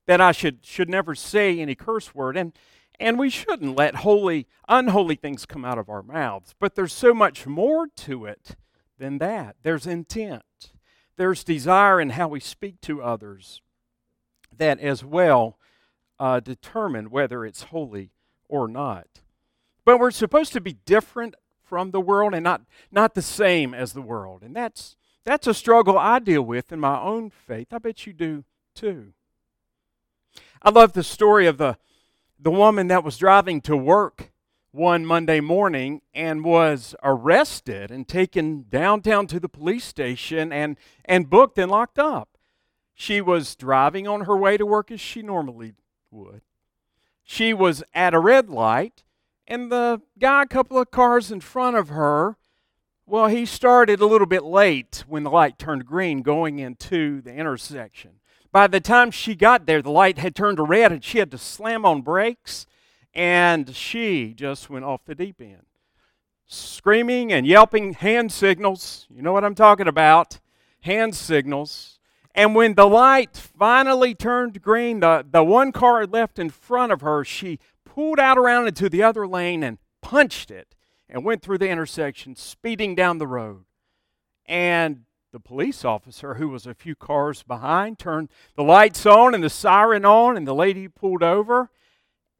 that 0.06 0.20
I 0.20 0.32
should, 0.32 0.64
should 0.64 0.88
never 0.88 1.14
say 1.14 1.58
any 1.58 1.74
curse 1.74 2.14
word. 2.14 2.36
And, 2.36 2.52
and 2.98 3.18
we 3.18 3.30
shouldn't 3.30 3.76
let 3.76 3.96
holy, 3.96 4.46
unholy 4.68 5.16
things 5.16 5.46
come 5.46 5.64
out 5.64 5.78
of 5.78 5.88
our 5.88 6.02
mouths. 6.02 6.54
But 6.58 6.74
there's 6.74 6.92
so 6.92 7.12
much 7.12 7.46
more 7.46 7.88
to 7.96 8.24
it 8.24 8.56
than 8.98 9.18
that. 9.18 9.56
There's 9.62 9.86
intent, 9.86 10.72
there's 11.16 11.44
desire 11.44 12.00
in 12.00 12.10
how 12.10 12.28
we 12.28 12.40
speak 12.40 12.80
to 12.82 13.02
others 13.02 13.60
that 14.56 14.80
as 14.80 15.04
well 15.04 15.58
uh, 16.18 16.40
determine 16.40 17.10
whether 17.10 17.44
it's 17.44 17.64
holy 17.64 18.10
or 18.48 18.68
not. 18.68 19.06
But 19.84 19.98
we're 19.98 20.10
supposed 20.10 20.52
to 20.54 20.60
be 20.60 20.74
different 20.84 21.34
from 21.62 21.90
the 21.90 22.00
world 22.00 22.34
and 22.34 22.44
not, 22.44 22.62
not 22.90 23.14
the 23.14 23.22
same 23.22 23.74
as 23.74 23.92
the 23.92 24.02
world. 24.02 24.42
And 24.42 24.54
that's, 24.54 24.96
that's 25.24 25.46
a 25.46 25.54
struggle 25.54 25.98
I 25.98 26.18
deal 26.20 26.42
with 26.42 26.72
in 26.72 26.80
my 26.80 26.98
own 27.00 27.30
faith. 27.30 27.68
I 27.72 27.78
bet 27.78 28.06
you 28.06 28.12
do 28.12 28.44
too. 28.74 29.12
I 30.62 30.70
love 30.70 30.92
the 30.92 31.02
story 31.02 31.46
of 31.46 31.58
the, 31.58 31.78
the 32.38 32.50
woman 32.50 32.88
that 32.88 33.04
was 33.04 33.18
driving 33.18 33.60
to 33.62 33.76
work 33.76 34.32
one 34.72 35.06
Monday 35.06 35.40
morning 35.40 36.02
and 36.14 36.44
was 36.44 36.94
arrested 37.02 37.90
and 37.90 38.06
taken 38.06 38.66
downtown 38.68 39.26
to 39.28 39.40
the 39.40 39.48
police 39.48 39.84
station 39.84 40.52
and, 40.52 40.76
and 41.04 41.30
booked 41.30 41.58
and 41.58 41.70
locked 41.70 41.98
up. 41.98 42.36
She 42.94 43.20
was 43.20 43.56
driving 43.56 44.06
on 44.06 44.22
her 44.22 44.36
way 44.36 44.56
to 44.56 44.66
work 44.66 44.90
as 44.90 45.00
she 45.00 45.22
normally 45.22 45.72
would. 46.10 46.42
She 47.22 47.52
was 47.52 47.82
at 47.94 48.14
a 48.14 48.18
red 48.18 48.48
light, 48.50 49.02
and 49.46 49.70
the 49.70 50.00
guy 50.18 50.42
a 50.42 50.46
couple 50.46 50.78
of 50.78 50.90
cars 50.90 51.30
in 51.30 51.40
front 51.40 51.76
of 51.76 51.88
her, 51.88 52.36
well, 53.06 53.28
he 53.28 53.46
started 53.46 54.00
a 54.00 54.06
little 54.06 54.26
bit 54.26 54.44
late 54.44 55.04
when 55.06 55.22
the 55.22 55.30
light 55.30 55.58
turned 55.58 55.86
green 55.86 56.22
going 56.22 56.58
into 56.58 57.20
the 57.22 57.32
intersection. 57.32 58.20
By 58.52 58.66
the 58.66 58.80
time 58.80 59.10
she 59.10 59.34
got 59.34 59.66
there, 59.66 59.82
the 59.82 59.90
light 59.90 60.18
had 60.18 60.34
turned 60.34 60.56
to 60.56 60.62
red 60.62 60.92
and 60.92 61.04
she 61.04 61.18
had 61.18 61.30
to 61.30 61.38
slam 61.38 61.84
on 61.84 62.02
brakes 62.02 62.66
and 63.14 63.74
she 63.74 64.34
just 64.34 64.68
went 64.68 64.84
off 64.84 65.04
the 65.04 65.14
deep 65.14 65.40
end. 65.40 65.64
Screaming 66.46 67.32
and 67.32 67.46
yelping 67.46 67.94
hand 67.94 68.30
signals. 68.30 69.06
You 69.10 69.22
know 69.22 69.32
what 69.32 69.44
I'm 69.44 69.54
talking 69.54 69.88
about. 69.88 70.38
Hand 70.80 71.14
signals. 71.14 71.98
And 72.34 72.54
when 72.54 72.74
the 72.74 72.86
light 72.86 73.34
finally 73.34 74.14
turned 74.14 74.60
green, 74.60 75.00
the, 75.00 75.24
the 75.28 75.42
one 75.42 75.72
car 75.72 76.06
left 76.06 76.38
in 76.38 76.50
front 76.50 76.92
of 76.92 77.00
her, 77.00 77.24
she 77.24 77.58
pulled 77.86 78.20
out 78.20 78.36
around 78.36 78.68
into 78.68 78.90
the 78.90 79.02
other 79.02 79.26
lane 79.26 79.62
and 79.62 79.78
punched 80.02 80.50
it 80.50 80.74
and 81.08 81.24
went 81.24 81.40
through 81.40 81.58
the 81.58 81.68
intersection, 81.70 82.36
speeding 82.36 82.94
down 82.94 83.16
the 83.16 83.26
road. 83.26 83.64
And 84.44 85.05
the 85.36 85.40
police 85.40 85.84
officer, 85.84 86.36
who 86.36 86.48
was 86.48 86.66
a 86.66 86.72
few 86.72 86.94
cars 86.94 87.42
behind, 87.42 87.98
turned 87.98 88.30
the 88.54 88.62
lights 88.62 89.04
on 89.04 89.34
and 89.34 89.44
the 89.44 89.50
siren 89.50 90.02
on, 90.02 90.34
and 90.34 90.48
the 90.48 90.54
lady 90.54 90.88
pulled 90.88 91.22
over. 91.22 91.70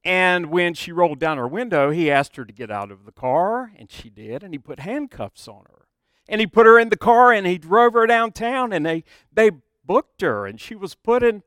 And 0.02 0.46
when 0.46 0.72
she 0.72 0.92
rolled 0.92 1.18
down 1.18 1.36
her 1.36 1.46
window, 1.46 1.90
he 1.90 2.10
asked 2.10 2.36
her 2.36 2.46
to 2.46 2.54
get 2.54 2.70
out 2.70 2.90
of 2.90 3.04
the 3.04 3.12
car, 3.12 3.70
and 3.76 3.92
she 3.92 4.08
did, 4.08 4.42
and 4.42 4.54
he 4.54 4.58
put 4.58 4.80
handcuffs 4.80 5.46
on 5.46 5.64
her. 5.64 5.88
And 6.26 6.40
he 6.40 6.46
put 6.46 6.64
her 6.64 6.78
in 6.78 6.88
the 6.88 6.96
car 6.96 7.32
and 7.32 7.46
he 7.46 7.58
drove 7.58 7.92
her 7.92 8.06
downtown, 8.06 8.72
and 8.72 8.86
they, 8.86 9.04
they 9.30 9.50
booked 9.84 10.22
her, 10.22 10.46
and 10.46 10.58
she 10.58 10.74
was 10.74 10.94
put 10.94 11.22
in, 11.22 11.42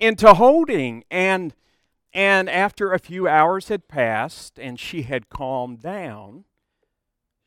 into 0.00 0.32
holding. 0.32 1.04
And, 1.10 1.54
and 2.14 2.48
after 2.48 2.94
a 2.94 2.98
few 2.98 3.28
hours 3.28 3.68
had 3.68 3.88
passed 3.88 4.58
and 4.58 4.80
she 4.80 5.02
had 5.02 5.28
calmed 5.28 5.82
down, 5.82 6.46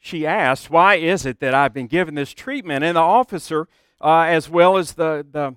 she 0.08 0.26
asked, 0.26 0.70
Why 0.70 0.96
is 0.96 1.26
it 1.26 1.40
that 1.42 1.54
I've 1.54 1.74
been 1.74 1.88
given 1.88 2.16
this 2.16 2.34
treatment? 2.34 2.84
And 2.84 2.96
the 2.96 3.02
officer, 3.02 3.68
uh, 4.02 4.22
as 4.22 4.50
well 4.50 4.78
as 4.78 4.94
the, 4.94 5.26
the 5.30 5.56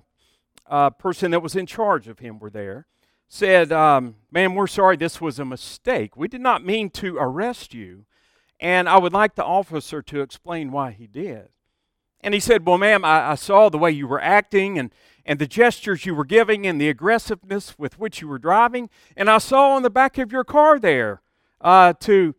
uh, 0.67 0.89
person 0.91 1.31
that 1.31 1.41
was 1.41 1.55
in 1.55 1.65
charge 1.65 2.07
of 2.07 2.19
him, 2.19 2.37
were 2.37 2.49
there 2.49 2.85
said, 3.33 3.71
um, 3.71 4.15
Ma'am, 4.29 4.55
we're 4.55 4.67
sorry 4.67 4.97
this 4.97 5.21
was 5.21 5.39
a 5.39 5.45
mistake. 5.45 6.17
We 6.17 6.27
did 6.27 6.41
not 6.41 6.65
mean 6.65 6.89
to 6.91 7.15
arrest 7.17 7.73
you. 7.73 8.05
And 8.59 8.89
I 8.89 8.99
would 8.99 9.13
like 9.13 9.35
the 9.35 9.45
officer 9.45 10.01
to 10.01 10.21
explain 10.21 10.69
why 10.69 10.91
he 10.91 11.07
did. 11.07 11.47
And 12.19 12.33
he 12.33 12.39
said, 12.41 12.65
Well, 12.65 12.77
ma'am, 12.77 13.05
I, 13.05 13.31
I, 13.31 13.35
saw 13.35 13.69
the 13.69 13.77
way 13.77 13.89
you 13.89 14.05
were 14.05 14.21
acting 14.21 14.77
and, 14.77 14.91
and 15.25 15.39
the 15.39 15.47
gestures 15.47 16.05
you 16.05 16.13
were 16.13 16.25
giving 16.25 16.67
and 16.67 16.79
the 16.79 16.89
aggressiveness 16.89 17.79
with 17.79 17.97
which 17.97 18.21
you 18.21 18.27
were 18.27 18.37
driving. 18.37 18.89
And 19.15 19.29
I 19.29 19.37
saw 19.37 19.75
on 19.75 19.83
the 19.83 19.89
back 19.89 20.17
of 20.17 20.31
your 20.31 20.43
car 20.43 20.77
there 20.77 21.21
uh, 21.61 21.93
to 22.01 22.35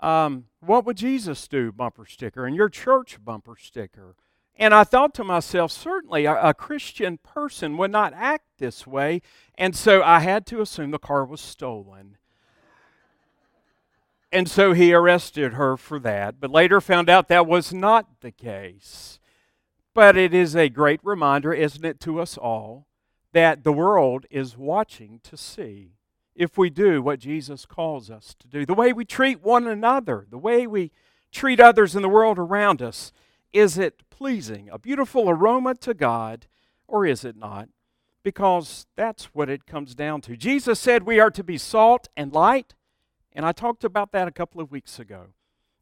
um, 0.00 0.44
what 0.66 0.84
would 0.84 0.96
Jesus 0.96 1.46
do 1.48 1.72
bumper 1.72 2.06
sticker 2.06 2.46
and 2.46 2.56
your 2.56 2.68
church 2.68 3.18
bumper 3.24 3.56
sticker. 3.58 4.16
And 4.56 4.72
I 4.72 4.84
thought 4.84 5.14
to 5.14 5.24
myself, 5.24 5.72
certainly 5.72 6.26
a, 6.26 6.50
a, 6.50 6.54
Christian 6.54 7.18
person 7.18 7.76
would 7.76 7.90
not 7.90 8.12
act 8.14 8.44
this 8.58 8.86
way. 8.86 9.20
And 9.56 9.74
so 9.74 10.02
I 10.02 10.20
had 10.20 10.46
to 10.46 10.60
assume 10.60 10.92
the 10.92 10.98
car 10.98 11.24
was 11.24 11.40
stolen. 11.40 12.18
And 14.30 14.48
so 14.48 14.72
he 14.72 14.92
arrested 14.92 15.54
her 15.54 15.76
for 15.76 15.98
that, 16.00 16.40
but 16.40 16.50
later 16.50 16.80
found 16.80 17.08
out 17.08 17.28
that 17.28 17.46
was 17.46 17.72
not 17.72 18.20
the 18.20 18.32
case. 18.32 19.20
But 19.92 20.16
it 20.16 20.34
is 20.34 20.56
a 20.56 20.68
great 20.68 21.00
reminder, 21.04 21.52
isn't 21.52 21.84
it, 21.84 22.00
to 22.00 22.20
us 22.20 22.36
all, 22.36 22.86
that 23.32 23.62
the 23.62 23.72
world 23.72 24.26
is 24.30 24.56
watching 24.56 25.20
to 25.24 25.36
see 25.36 25.92
if 26.34 26.58
we 26.58 26.70
do 26.70 27.00
what 27.00 27.20
Jesus 27.20 27.64
calls 27.66 28.10
us 28.10 28.34
to 28.40 28.48
do. 28.48 28.66
The 28.66 28.74
way 28.74 28.92
we 28.92 29.04
treat 29.04 29.42
one 29.42 29.66
another, 29.66 30.26
the 30.30 30.38
way 30.38 30.66
we 30.66 30.90
treat 31.30 31.60
others 31.60 31.94
in 31.94 32.02
the 32.02 32.08
world 32.08 32.38
around 32.38 32.80
us. 32.82 33.12
Is 33.52 33.78
it 33.78 34.02
pleasing, 34.10 34.68
a 34.70 34.78
beautiful 34.78 35.30
aroma 35.30 35.74
to 35.76 35.94
God, 35.94 36.46
or 36.88 37.06
is 37.06 37.24
it 37.24 37.36
not? 37.36 37.68
Because 38.22 38.86
that's 38.96 39.26
what 39.26 39.50
it 39.50 39.66
comes 39.66 39.94
down 39.94 40.22
to. 40.22 40.36
Jesus 40.36 40.80
said 40.80 41.02
we 41.02 41.20
are 41.20 41.30
to 41.30 41.44
be 41.44 41.58
salt 41.58 42.08
and 42.16 42.32
light, 42.32 42.74
and 43.32 43.44
I 43.44 43.52
talked 43.52 43.84
about 43.84 44.12
that 44.12 44.28
a 44.28 44.32
couple 44.32 44.60
of 44.60 44.70
weeks 44.70 44.98
ago. 44.98 45.26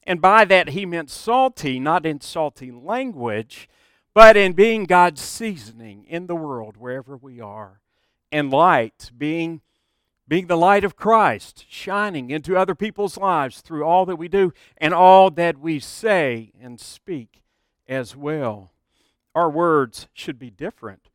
And 0.05 0.21
by 0.21 0.45
that, 0.47 0.71
he 0.71 0.85
meant 0.85 1.11
salty, 1.11 1.79
not 1.79 2.05
in 2.05 2.21
salty 2.21 2.71
language, 2.73 3.69
but 4.15 4.37
in 4.37 4.53
being 4.53 4.85
God's 4.85 5.23
seasoning 5.23 6.05
in 6.09 6.27
the 6.27 6.35
world 6.35 6.77
wherever 6.77 7.17
we 7.17 7.41
are. 7.41 7.81
And 8.31 8.51
light, 8.51 9.13
being, 9.17 9.61
being 10.29 10.47
the 10.47 10.57
light 10.57 10.85
of 10.85 10.97
Christ, 10.97 11.67
shining 11.69 12.31
into 12.31 12.57
other 12.57 12.75
people's 12.75 13.17
lives 13.17 13.61
through 13.61 13.85
all 13.85 14.07
that 14.07 14.17
we 14.17 14.29
do 14.29 14.53
and 14.79 14.95
all 14.95 15.31
that 15.31 15.59
we 15.59 15.79
say 15.79 16.53
and 16.61 16.81
speak 16.81 17.43
as 17.89 18.17
well. 18.17 18.73
Our 19.35 19.51
words 19.51 20.09
should 20.13 20.39
be 20.39 20.51
different 20.51 21.09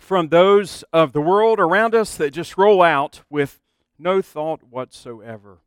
from 0.00 0.28
those 0.28 0.84
of 0.92 1.12
the 1.12 1.20
world 1.20 1.58
around 1.58 1.94
us 1.94 2.16
that 2.16 2.32
just 2.32 2.58
roll 2.58 2.82
out 2.82 3.22
with 3.30 3.60
no 3.98 4.20
thought 4.20 4.62
whatsoever. 4.64 5.58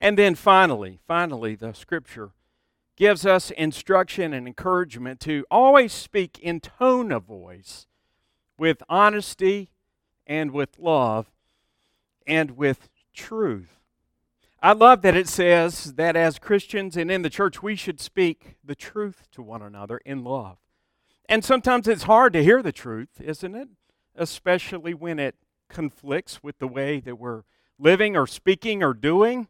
And 0.00 0.18
then 0.18 0.34
finally, 0.34 1.00
finally, 1.06 1.54
the 1.54 1.72
scripture 1.72 2.30
gives 2.96 3.24
us 3.24 3.50
instruction 3.52 4.32
and 4.32 4.46
encouragement 4.46 5.20
to 5.20 5.44
always 5.50 5.92
speak 5.92 6.38
in 6.40 6.60
tone 6.60 7.12
of 7.12 7.24
voice 7.24 7.86
with 8.56 8.82
honesty 8.88 9.70
and 10.28 10.52
with 10.52 10.78
love 10.78 11.30
and 12.26 12.52
with 12.52 12.88
truth. 13.14 13.80
I 14.60 14.72
love 14.72 15.02
that 15.02 15.16
it 15.16 15.28
says 15.28 15.94
that 15.94 16.16
as 16.16 16.38
Christians 16.38 16.96
and 16.96 17.10
in 17.10 17.22
the 17.22 17.30
church, 17.30 17.62
we 17.62 17.76
should 17.76 18.00
speak 18.00 18.56
the 18.62 18.74
truth 18.74 19.28
to 19.32 19.42
one 19.42 19.62
another 19.62 19.98
in 20.04 20.24
love. 20.24 20.58
And 21.28 21.44
sometimes 21.44 21.86
it's 21.86 22.04
hard 22.04 22.32
to 22.32 22.42
hear 22.42 22.62
the 22.62 22.72
truth, 22.72 23.20
isn't 23.20 23.54
it? 23.54 23.68
Especially 24.16 24.94
when 24.94 25.18
it 25.18 25.36
conflicts 25.68 26.42
with 26.42 26.58
the 26.58 26.66
way 26.66 27.00
that 27.00 27.18
we're 27.18 27.44
living 27.78 28.16
or 28.16 28.26
speaking 28.26 28.82
or 28.82 28.94
doing. 28.94 29.48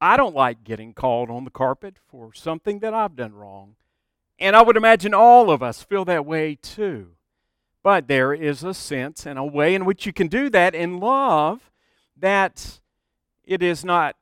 I 0.00 0.16
don't 0.18 0.34
like 0.34 0.64
getting 0.64 0.92
called 0.92 1.30
on 1.30 1.44
the 1.44 1.50
carpet 1.50 1.96
for 2.06 2.34
something 2.34 2.80
that 2.80 2.92
I've 2.92 3.16
done 3.16 3.32
wrong. 3.32 3.76
And 4.38 4.54
I 4.54 4.62
would 4.62 4.76
imagine 4.76 5.14
all 5.14 5.50
of 5.50 5.62
us 5.62 5.82
feel 5.82 6.04
that 6.04 6.26
way 6.26 6.58
too. 6.60 7.15
But 7.86 8.08
there 8.08 8.34
is 8.34 8.64
a 8.64 8.74
sense 8.74 9.26
and 9.26 9.38
a 9.38 9.44
way 9.44 9.72
in 9.72 9.84
which 9.84 10.06
you 10.06 10.12
can 10.12 10.26
do 10.26 10.50
that 10.50 10.74
in 10.74 10.98
love 10.98 11.70
that 12.16 12.80
it 13.44 13.62
is 13.62 13.84
not 13.84 14.16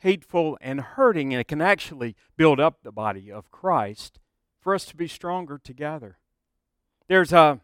hateful 0.00 0.58
and 0.60 0.78
hurting, 0.82 1.32
and 1.32 1.40
it 1.40 1.48
can 1.48 1.62
actually 1.62 2.16
build 2.36 2.60
up 2.60 2.82
the 2.82 2.92
body 2.92 3.32
of 3.32 3.50
Christ 3.50 4.20
for 4.60 4.74
us 4.74 4.84
to 4.84 4.94
be 4.94 5.08
stronger 5.08 5.56
together. 5.56 6.18
There's 7.08 7.32
a, 7.32 7.60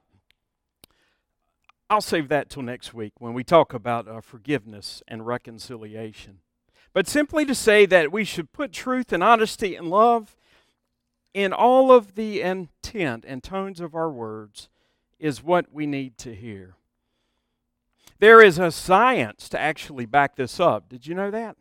I'll 1.90 2.00
save 2.00 2.28
that 2.28 2.48
till 2.48 2.62
next 2.62 2.94
week 2.94 3.12
when 3.18 3.34
we 3.34 3.44
talk 3.44 3.74
about 3.74 4.08
uh, 4.08 4.22
forgiveness 4.22 5.02
and 5.06 5.26
reconciliation. 5.26 6.38
But 6.94 7.06
simply 7.06 7.44
to 7.44 7.54
say 7.54 7.84
that 7.84 8.10
we 8.10 8.24
should 8.24 8.54
put 8.54 8.72
truth 8.72 9.12
and 9.12 9.22
honesty 9.22 9.76
and 9.76 9.90
love 9.90 10.36
in 11.34 11.52
all 11.52 11.92
of 11.92 12.14
the 12.14 12.40
intent 12.40 13.26
and 13.28 13.42
tones 13.42 13.80
of 13.80 13.94
our 13.94 14.08
words 14.08 14.70
is 15.24 15.42
what 15.42 15.72
we 15.72 15.86
need 15.86 16.18
to 16.18 16.34
hear. 16.34 16.74
There 18.18 18.42
is 18.42 18.58
a 18.58 18.70
science 18.70 19.48
to 19.48 19.58
actually 19.58 20.04
back 20.04 20.36
this 20.36 20.60
up. 20.60 20.90
Did 20.90 21.06
you 21.06 21.14
know 21.14 21.30
that? 21.30 21.56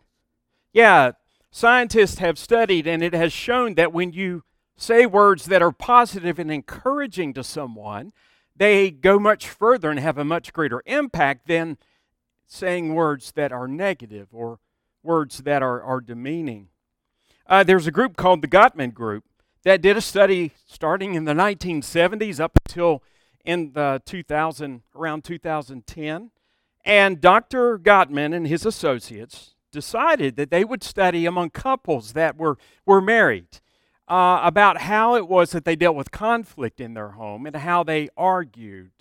Yeah, 0.73 1.11
scientists 1.49 2.19
have 2.19 2.37
studied 2.37 2.85
and 2.85 3.01
it 3.01 3.13
has 3.13 3.31
shown 3.31 3.75
that 3.75 3.93
when 3.93 4.11
you 4.11 4.43
say 4.75 5.05
words 5.05 5.45
that 5.45 5.61
are 5.61 5.71
positive 5.71 6.39
and 6.39 6.51
encouraging 6.51 7.33
to 7.35 7.43
someone, 7.43 8.11
they 8.53 8.91
go 8.91 9.17
much 9.17 9.47
further 9.47 9.89
and 9.89 9.99
have 9.99 10.17
a 10.17 10.25
much 10.25 10.51
greater 10.51 10.83
impact 10.85 11.47
than 11.47 11.77
saying 12.45 12.93
words 12.93 13.31
that 13.31 13.53
are 13.53 13.69
negative 13.69 14.27
or 14.33 14.59
words 15.03 15.37
that 15.37 15.63
are, 15.63 15.81
are 15.81 16.01
demeaning. 16.01 16.67
Uh, 17.47 17.63
there's 17.63 17.87
a 17.87 17.91
group 17.91 18.17
called 18.17 18.41
the 18.41 18.47
Gottman 18.49 18.93
Group 18.93 19.23
that 19.63 19.81
did 19.81 19.95
a 19.95 20.01
study 20.01 20.51
starting 20.67 21.13
in 21.13 21.23
the 21.23 21.33
1970s 21.33 22.41
up 22.41 22.59
until 22.65 23.01
in 23.45 23.73
the 23.73 24.01
2000 24.05 24.81
around 24.95 25.23
2010 25.23 26.31
and 26.85 27.21
dr 27.21 27.79
gottman 27.79 28.33
and 28.35 28.47
his 28.47 28.65
associates 28.65 29.53
decided 29.73 30.37
that 30.37 30.51
they 30.51 30.63
would 30.63 30.83
study 30.83 31.25
among 31.25 31.49
couples 31.49 32.13
that 32.13 32.37
were, 32.37 32.57
were 32.85 33.01
married 33.01 33.59
uh, 34.07 34.39
about 34.43 34.81
how 34.81 35.15
it 35.15 35.27
was 35.27 35.51
that 35.51 35.65
they 35.65 35.75
dealt 35.75 35.95
with 35.95 36.11
conflict 36.11 36.79
in 36.79 36.93
their 36.93 37.09
home 37.09 37.45
and 37.45 37.55
how 37.57 37.83
they 37.83 38.07
argued. 38.15 38.91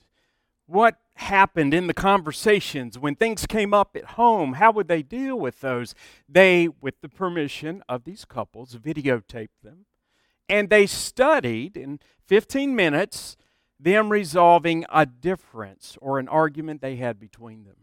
What 0.66 0.96
happened 1.14 1.74
in 1.74 1.86
the 1.86 1.94
conversations 1.94 2.98
when 2.98 3.14
things 3.14 3.46
came 3.46 3.74
up 3.74 3.94
at 3.94 4.12
home? 4.12 4.54
How 4.54 4.72
would 4.72 4.88
they 4.88 5.02
deal 5.02 5.38
with 5.38 5.60
those? 5.60 5.94
They, 6.28 6.68
with 6.80 7.00
the 7.02 7.08
permission 7.08 7.82
of 7.88 8.04
these 8.04 8.24
couples, 8.24 8.76
videotaped 8.76 9.60
them. 9.62 9.84
And 10.48 10.70
they 10.70 10.86
studied 10.86 11.76
in 11.76 12.00
15 12.26 12.74
minutes 12.74 13.36
them 13.82 14.10
resolving 14.10 14.84
a 14.92 15.06
difference 15.06 15.98
or 16.00 16.18
an 16.18 16.28
argument 16.28 16.80
they 16.80 16.96
had 16.96 17.18
between 17.18 17.64
them. 17.64 17.76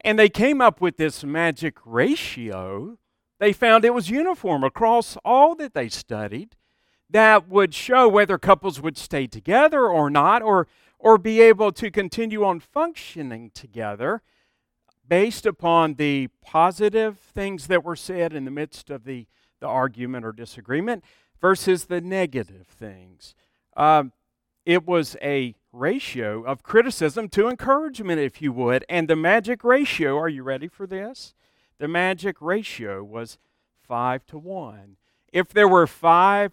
And 0.00 0.18
they 0.18 0.28
came 0.28 0.60
up 0.60 0.80
with 0.80 0.96
this 0.96 1.24
magic 1.24 1.76
ratio 1.84 2.98
they 3.38 3.52
found 3.52 3.84
it 3.84 3.94
was 3.94 4.10
uniform 4.10 4.64
across 4.64 5.16
all 5.24 5.54
that 5.56 5.74
they 5.74 5.88
studied 5.88 6.56
that 7.10 7.48
would 7.48 7.72
show 7.72 8.08
whether 8.08 8.36
couples 8.36 8.80
would 8.80 8.98
stay 8.98 9.26
together 9.26 9.86
or 9.86 10.10
not, 10.10 10.42
or, 10.42 10.66
or 10.98 11.16
be 11.16 11.40
able 11.40 11.72
to 11.72 11.90
continue 11.90 12.44
on 12.44 12.60
functioning 12.60 13.50
together 13.54 14.20
based 15.06 15.46
upon 15.46 15.94
the 15.94 16.28
positive 16.42 17.18
things 17.18 17.66
that 17.68 17.82
were 17.82 17.96
said 17.96 18.34
in 18.34 18.44
the 18.44 18.50
midst 18.50 18.90
of 18.90 19.04
the, 19.04 19.26
the 19.60 19.66
argument 19.66 20.26
or 20.26 20.32
disagreement 20.32 21.02
versus 21.40 21.86
the 21.86 22.00
negative 22.00 22.66
things. 22.66 23.34
Um, 23.74 24.12
it 24.68 24.86
was 24.86 25.16
a 25.22 25.54
ratio 25.72 26.44
of 26.44 26.62
criticism 26.62 27.28
to 27.30 27.48
encouragement, 27.48 28.20
if 28.20 28.42
you 28.42 28.52
would. 28.52 28.84
And 28.88 29.08
the 29.08 29.16
magic 29.16 29.64
ratio, 29.64 30.16
are 30.18 30.28
you 30.28 30.42
ready 30.42 30.68
for 30.68 30.86
this? 30.86 31.34
the 31.78 31.88
magic 31.88 32.36
ratio 32.40 33.02
was 33.02 33.38
five 33.86 34.26
to 34.26 34.38
one. 34.38 34.96
If 35.32 35.48
there 35.48 35.68
were 35.68 35.86
five 35.86 36.52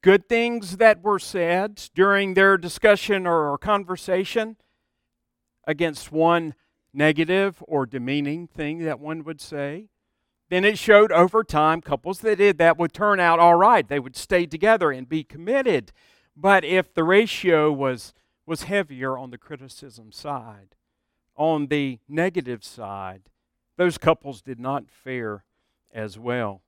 good 0.00 0.28
things 0.28 0.78
that 0.78 1.02
were 1.02 1.18
said 1.18 1.90
during 1.94 2.34
their 2.34 2.56
discussion 2.56 3.26
or, 3.26 3.56
conversation 3.58 4.56
against 5.66 6.10
one 6.10 6.54
negative 6.92 7.62
or 7.68 7.86
demeaning 7.86 8.46
thing 8.46 8.80
that 8.80 8.98
one 8.98 9.22
would 9.24 9.40
say, 9.40 9.88
then 10.50 10.64
it 10.64 10.76
showed 10.78 11.12
over 11.12 11.44
time 11.44 11.80
couples 11.80 12.20
that 12.20 12.36
did 12.36 12.58
that 12.58 12.78
would 12.78 12.92
turn 12.92 13.20
out 13.20 13.38
all 13.38 13.54
right. 13.54 13.88
They 13.88 14.00
would 14.00 14.16
stay 14.16 14.46
together 14.46 14.90
and 14.90 15.08
be 15.08 15.22
committed. 15.24 15.92
But 16.36 16.64
if 16.64 16.94
the 16.94 17.04
ratio 17.04 17.70
was, 17.70 18.14
was 18.46 18.64
heavier 18.64 19.18
on 19.18 19.30
the 19.30 19.38
criticism 19.38 20.12
side, 20.12 20.74
on 21.36 21.66
the 21.66 21.98
negative 22.08 22.64
side, 22.64 23.22
those 23.76 23.98
couples 23.98 24.42
did 24.42 24.60
not 24.60 24.90
fare 24.90 25.44
as 25.92 26.18
well. 26.18 26.62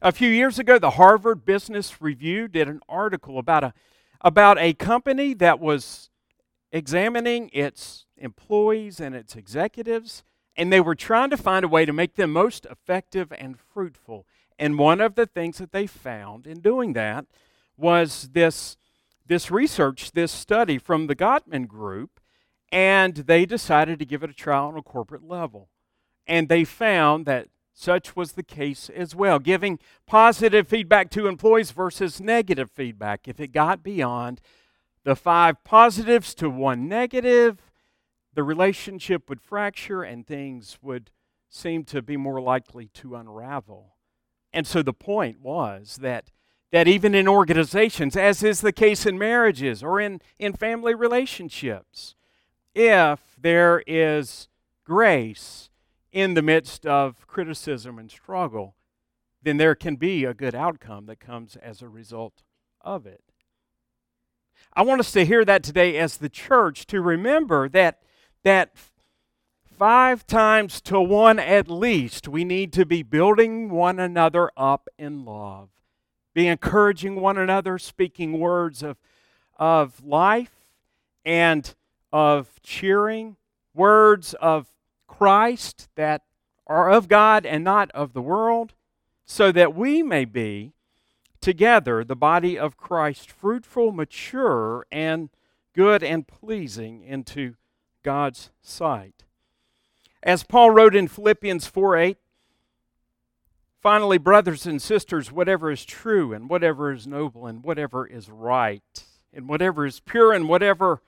A 0.00 0.12
few 0.12 0.28
years 0.28 0.58
ago, 0.58 0.78
the 0.78 0.90
Harvard 0.90 1.44
Business 1.44 2.00
Review 2.00 2.46
did 2.48 2.68
an 2.68 2.80
article 2.88 3.38
about 3.38 3.64
a, 3.64 3.72
about 4.20 4.58
a 4.58 4.72
company 4.74 5.34
that 5.34 5.58
was 5.58 6.10
examining 6.70 7.50
its 7.52 8.06
employees 8.16 9.00
and 9.00 9.14
its 9.14 9.34
executives, 9.34 10.22
and 10.56 10.72
they 10.72 10.80
were 10.80 10.94
trying 10.94 11.30
to 11.30 11.36
find 11.36 11.64
a 11.64 11.68
way 11.68 11.84
to 11.84 11.92
make 11.92 12.14
them 12.14 12.32
most 12.32 12.66
effective 12.66 13.32
and 13.38 13.58
fruitful. 13.58 14.26
And 14.58 14.78
one 14.78 15.00
of 15.00 15.14
the 15.14 15.26
things 15.26 15.58
that 15.58 15.72
they 15.72 15.86
found 15.86 16.46
in 16.46 16.60
doing 16.60 16.92
that 16.92 17.26
was 17.76 18.30
this, 18.32 18.76
this 19.28 19.50
research, 19.50 20.12
this 20.12 20.32
study 20.32 20.78
from 20.78 21.06
the 21.06 21.16
Gottman 21.16 21.68
Group, 21.68 22.20
and 22.72 23.14
they 23.14 23.46
decided 23.46 23.98
to 23.98 24.04
give 24.04 24.22
it 24.22 24.30
a 24.30 24.34
trial 24.34 24.66
on 24.66 24.76
a 24.76 24.82
corporate 24.82 25.24
level. 25.24 25.68
And 26.26 26.48
they 26.48 26.64
found 26.64 27.24
that 27.26 27.48
such 27.72 28.16
was 28.16 28.32
the 28.32 28.42
case 28.42 28.90
as 28.90 29.14
well, 29.14 29.38
giving 29.38 29.78
positive 30.06 30.66
feedback 30.66 31.10
to 31.10 31.28
employees 31.28 31.70
versus 31.70 32.20
negative 32.20 32.70
feedback. 32.70 33.28
If 33.28 33.38
it 33.38 33.52
got 33.52 33.82
beyond 33.82 34.40
the 35.04 35.14
five 35.14 35.62
positives 35.62 36.34
to 36.34 36.50
one 36.50 36.88
negative, 36.88 37.70
the 38.34 38.42
relationship 38.42 39.28
would 39.28 39.40
fracture 39.40 40.02
and 40.02 40.26
things 40.26 40.78
would 40.82 41.10
seem 41.48 41.84
to 41.84 42.02
be 42.02 42.16
more 42.16 42.40
likely 42.40 42.88
to 42.94 43.14
unravel. 43.14 43.96
And 44.52 44.66
so 44.66 44.82
the 44.82 44.92
point 44.92 45.40
was 45.40 45.98
that, 46.00 46.30
that 46.70 46.88
even 46.88 47.14
in 47.14 47.26
organizations, 47.26 48.16
as 48.16 48.42
is 48.42 48.60
the 48.60 48.72
case 48.72 49.06
in 49.06 49.18
marriages 49.18 49.82
or 49.82 50.00
in, 50.00 50.20
in 50.38 50.52
family 50.52 50.94
relationships, 50.94 52.14
if 52.74 53.20
there 53.40 53.82
is 53.86 54.48
grace 54.84 55.70
in 56.12 56.34
the 56.34 56.42
midst 56.42 56.86
of 56.86 57.26
criticism 57.26 57.98
and 57.98 58.10
struggle, 58.10 58.74
then 59.42 59.56
there 59.56 59.74
can 59.74 59.96
be 59.96 60.24
a 60.24 60.34
good 60.34 60.54
outcome 60.54 61.06
that 61.06 61.20
comes 61.20 61.56
as 61.56 61.80
a 61.80 61.88
result 61.88 62.42
of 62.80 63.06
it. 63.06 63.22
I 64.74 64.82
want 64.82 65.00
us 65.00 65.12
to 65.12 65.24
hear 65.24 65.44
that 65.44 65.62
today 65.62 65.96
as 65.96 66.16
the 66.16 66.28
church 66.28 66.86
to 66.86 67.00
remember 67.00 67.68
that 67.70 68.02
that 68.44 68.72
five 69.64 70.26
times 70.26 70.80
to 70.82 71.00
one 71.00 71.38
at 71.38 71.70
least 71.70 72.28
we 72.28 72.44
need 72.44 72.72
to 72.72 72.86
be 72.86 73.02
building 73.02 73.70
one 73.70 73.98
another 73.98 74.50
up 74.56 74.88
in 74.98 75.24
love, 75.24 75.70
be 76.38 76.46
encouraging 76.46 77.16
one 77.16 77.36
another, 77.36 77.80
speaking 77.80 78.38
words 78.38 78.80
of 78.80 78.96
of 79.58 80.00
life 80.04 80.54
and 81.24 81.74
of 82.12 82.62
cheering, 82.62 83.34
words 83.74 84.34
of 84.34 84.68
Christ 85.08 85.88
that 85.96 86.22
are 86.64 86.92
of 86.92 87.08
God 87.08 87.44
and 87.44 87.64
not 87.64 87.90
of 87.90 88.12
the 88.12 88.22
world, 88.22 88.74
so 89.24 89.50
that 89.50 89.74
we 89.74 90.00
may 90.00 90.24
be 90.24 90.74
together 91.40 92.04
the 92.04 92.14
body 92.14 92.56
of 92.56 92.76
Christ, 92.76 93.32
fruitful, 93.32 93.90
mature, 93.90 94.86
and 94.92 95.30
good 95.74 96.04
and 96.04 96.24
pleasing 96.24 97.02
into 97.02 97.54
God's 98.04 98.50
sight. 98.62 99.24
As 100.22 100.44
Paul 100.44 100.70
wrote 100.70 100.94
in 100.94 101.08
Philippians 101.08 101.66
4 101.66 101.96
8, 101.96 102.18
finally, 103.80 104.18
brothers 104.18 104.66
and 104.66 104.80
sisters, 104.80 105.32
whatever 105.32 105.70
is 105.70 105.84
true, 105.84 106.32
and 106.32 106.48
whatever 106.48 106.92
is 106.92 107.06
noble, 107.06 107.46
and 107.46 107.62
whatever 107.62 108.06
is 108.06 108.30
right, 108.30 109.04
and 109.32 109.48
whatever 109.48 109.86
is 109.86 110.00
pure, 110.00 110.32
and 110.32 110.48
whatever 110.48 111.00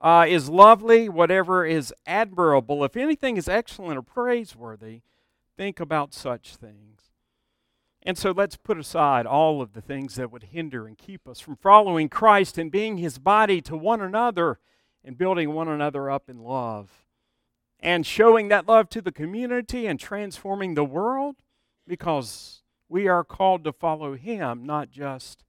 uh, 0.00 0.26
is 0.28 0.48
lovely, 0.48 1.08
whatever 1.08 1.64
is 1.64 1.92
admirable, 2.06 2.84
if 2.84 2.96
anything 2.96 3.36
is 3.36 3.48
excellent 3.48 3.98
or 3.98 4.02
praiseworthy, 4.02 5.00
think 5.56 5.80
about 5.80 6.14
such 6.14 6.56
things. 6.56 7.10
And 8.02 8.16
so 8.16 8.30
let's 8.30 8.56
put 8.56 8.78
aside 8.78 9.26
all 9.26 9.60
of 9.60 9.72
the 9.72 9.82
things 9.82 10.14
that 10.14 10.30
would 10.30 10.44
hinder 10.44 10.86
and 10.86 10.96
keep 10.96 11.28
us 11.28 11.40
from 11.40 11.56
following 11.56 12.08
Christ 12.08 12.56
and 12.56 12.70
being 12.70 12.98
his 12.98 13.18
body 13.18 13.60
to 13.62 13.76
one 13.76 14.00
another 14.00 14.60
and 15.04 15.18
building 15.18 15.52
one 15.52 15.68
another 15.68 16.10
up 16.10 16.28
in 16.30 16.38
love 16.38 17.04
and 17.80 18.06
showing 18.06 18.48
that 18.48 18.66
love 18.66 18.88
to 18.90 19.00
the 19.00 19.12
community 19.12 19.86
and 19.86 19.98
transforming 19.98 20.74
the 20.74 20.84
world 20.84 21.36
because 21.88 22.62
we 22.88 23.08
are 23.08 23.24
called 23.24 23.64
to 23.64 23.72
follow 23.72 24.14
him, 24.14 24.64
not 24.64 24.90
just 24.90 25.44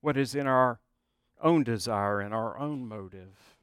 what 0.00 0.16
is 0.16 0.34
in 0.34 0.46
our 0.46 0.80
own 1.40 1.62
desire 1.62 2.20
and 2.20 2.34
our 2.34 2.58
own 2.58 2.86
motive. 2.88 3.56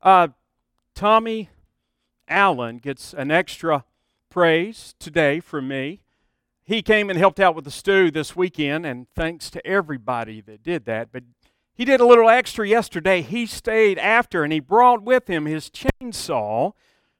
Uh, 0.00 0.28
Tommy 0.94 1.50
Allen 2.28 2.78
gets 2.78 3.12
an 3.12 3.30
extra 3.30 3.84
praise 4.30 4.94
today 4.98 5.40
from 5.40 5.68
me. 5.68 6.00
He 6.64 6.82
came 6.82 7.10
and 7.10 7.18
helped 7.18 7.38
out 7.38 7.54
with 7.54 7.64
the 7.64 7.70
stew 7.70 8.10
this 8.10 8.34
weekend, 8.34 8.86
and 8.86 9.06
thanks 9.14 9.50
to 9.50 9.64
everybody 9.66 10.40
that 10.40 10.62
did 10.62 10.84
that. 10.86 11.12
But 11.12 11.22
he 11.76 11.84
did 11.84 12.00
a 12.00 12.06
little 12.06 12.30
extra 12.30 12.66
yesterday. 12.66 13.20
He 13.20 13.46
stayed 13.46 13.98
after 13.98 14.42
and 14.42 14.52
he 14.52 14.60
brought 14.60 15.02
with 15.02 15.28
him 15.28 15.44
his 15.44 15.70
chainsaw 15.70 16.72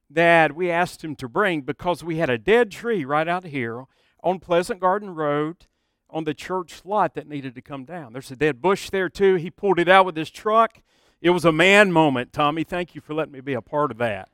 that 0.09 0.55
we 0.55 0.71
asked 0.71 1.03
him 1.03 1.15
to 1.17 1.27
bring 1.27 1.61
because 1.61 2.03
we 2.03 2.17
had 2.17 2.29
a 2.29 2.37
dead 2.37 2.71
tree 2.71 3.03
right 3.05 3.27
out 3.27 3.45
here 3.45 3.85
on 4.23 4.39
Pleasant 4.39 4.79
Garden 4.79 5.13
Road 5.13 5.67
on 6.09 6.23
the 6.23 6.33
church 6.33 6.81
lot 6.85 7.13
that 7.15 7.27
needed 7.27 7.55
to 7.55 7.61
come 7.61 7.83
down. 7.83 8.13
There's 8.13 8.31
a 8.31 8.35
dead 8.35 8.61
bush 8.61 8.89
there 8.89 9.09
too. 9.09 9.35
He 9.35 9.49
pulled 9.49 9.79
it 9.79 9.89
out 9.89 10.05
with 10.05 10.15
his 10.15 10.29
truck 10.29 10.81
it 11.21 11.31
was 11.31 11.45
a 11.45 11.51
man 11.51 11.91
moment, 11.91 12.31
Tommy. 12.31 12.63
Thank 12.63 12.93
you 12.93 13.01
for 13.01 13.13
letting 13.13 13.33
me 13.33 13.41
be 13.41 13.53
a 13.53 13.61
part 13.61 13.91
of 13.91 13.97
that. 13.97 14.29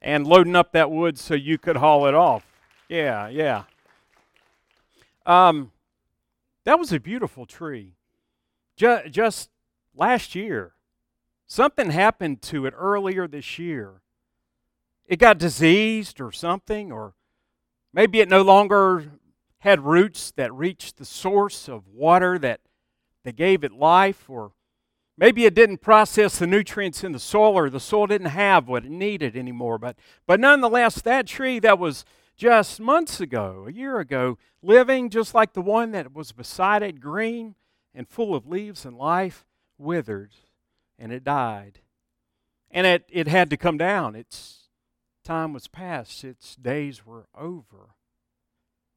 And 0.00 0.26
loading 0.26 0.54
up 0.54 0.72
that 0.72 0.90
wood 0.90 1.18
so 1.18 1.34
you 1.34 1.58
could 1.58 1.76
haul 1.76 2.06
it 2.06 2.14
off. 2.14 2.46
Yeah, 2.88 3.28
yeah. 3.28 3.64
Um, 5.26 5.72
That 6.64 6.78
was 6.78 6.92
a 6.92 7.00
beautiful 7.00 7.46
tree. 7.46 7.94
Just, 8.76 9.10
just 9.10 9.50
last 9.94 10.34
year, 10.34 10.74
something 11.46 11.90
happened 11.90 12.42
to 12.42 12.66
it 12.66 12.74
earlier 12.76 13.26
this 13.26 13.58
year. 13.58 14.02
It 15.06 15.18
got 15.18 15.38
diseased 15.38 16.20
or 16.20 16.32
something, 16.32 16.90
or 16.90 17.14
maybe 17.92 18.20
it 18.20 18.28
no 18.28 18.42
longer 18.42 19.12
had 19.58 19.84
roots 19.84 20.30
that 20.32 20.52
reached 20.52 20.96
the 20.96 21.04
source 21.04 21.68
of 21.68 21.88
water 21.88 22.38
that, 22.38 22.60
that 23.24 23.36
gave 23.36 23.64
it 23.64 23.72
life, 23.72 24.28
or 24.28 24.52
maybe 25.16 25.44
it 25.44 25.54
didn't 25.54 25.78
process 25.78 26.38
the 26.38 26.46
nutrients 26.46 27.04
in 27.04 27.12
the 27.12 27.18
soil, 27.18 27.56
or 27.56 27.70
the 27.70 27.80
soil 27.80 28.06
didn't 28.06 28.28
have 28.28 28.68
what 28.68 28.84
it 28.84 28.90
needed 28.90 29.36
anymore. 29.36 29.78
But, 29.78 29.96
but 30.26 30.40
nonetheless, 30.40 31.00
that 31.02 31.26
tree 31.26 31.58
that 31.60 31.78
was 31.78 32.04
just 32.36 32.80
months 32.80 33.20
ago, 33.20 33.66
a 33.68 33.72
year 33.72 33.98
ago, 34.00 34.38
living 34.62 35.10
just 35.10 35.34
like 35.34 35.52
the 35.52 35.62
one 35.62 35.92
that 35.92 36.14
was 36.14 36.32
beside 36.32 36.82
it, 36.82 37.00
green 37.00 37.54
and 37.94 38.08
full 38.08 38.34
of 38.34 38.46
leaves 38.46 38.84
and 38.84 38.96
life, 38.96 39.44
withered 39.78 40.32
and 40.98 41.12
it 41.12 41.24
died. 41.24 41.80
And 42.70 42.86
it, 42.86 43.04
it 43.10 43.28
had 43.28 43.50
to 43.50 43.56
come 43.56 43.78
down. 43.78 44.14
Its 44.16 44.63
time 45.24 45.52
was 45.52 45.66
past, 45.66 46.22
its 46.24 46.54
days 46.56 47.04
were 47.04 47.26
over. 47.36 47.94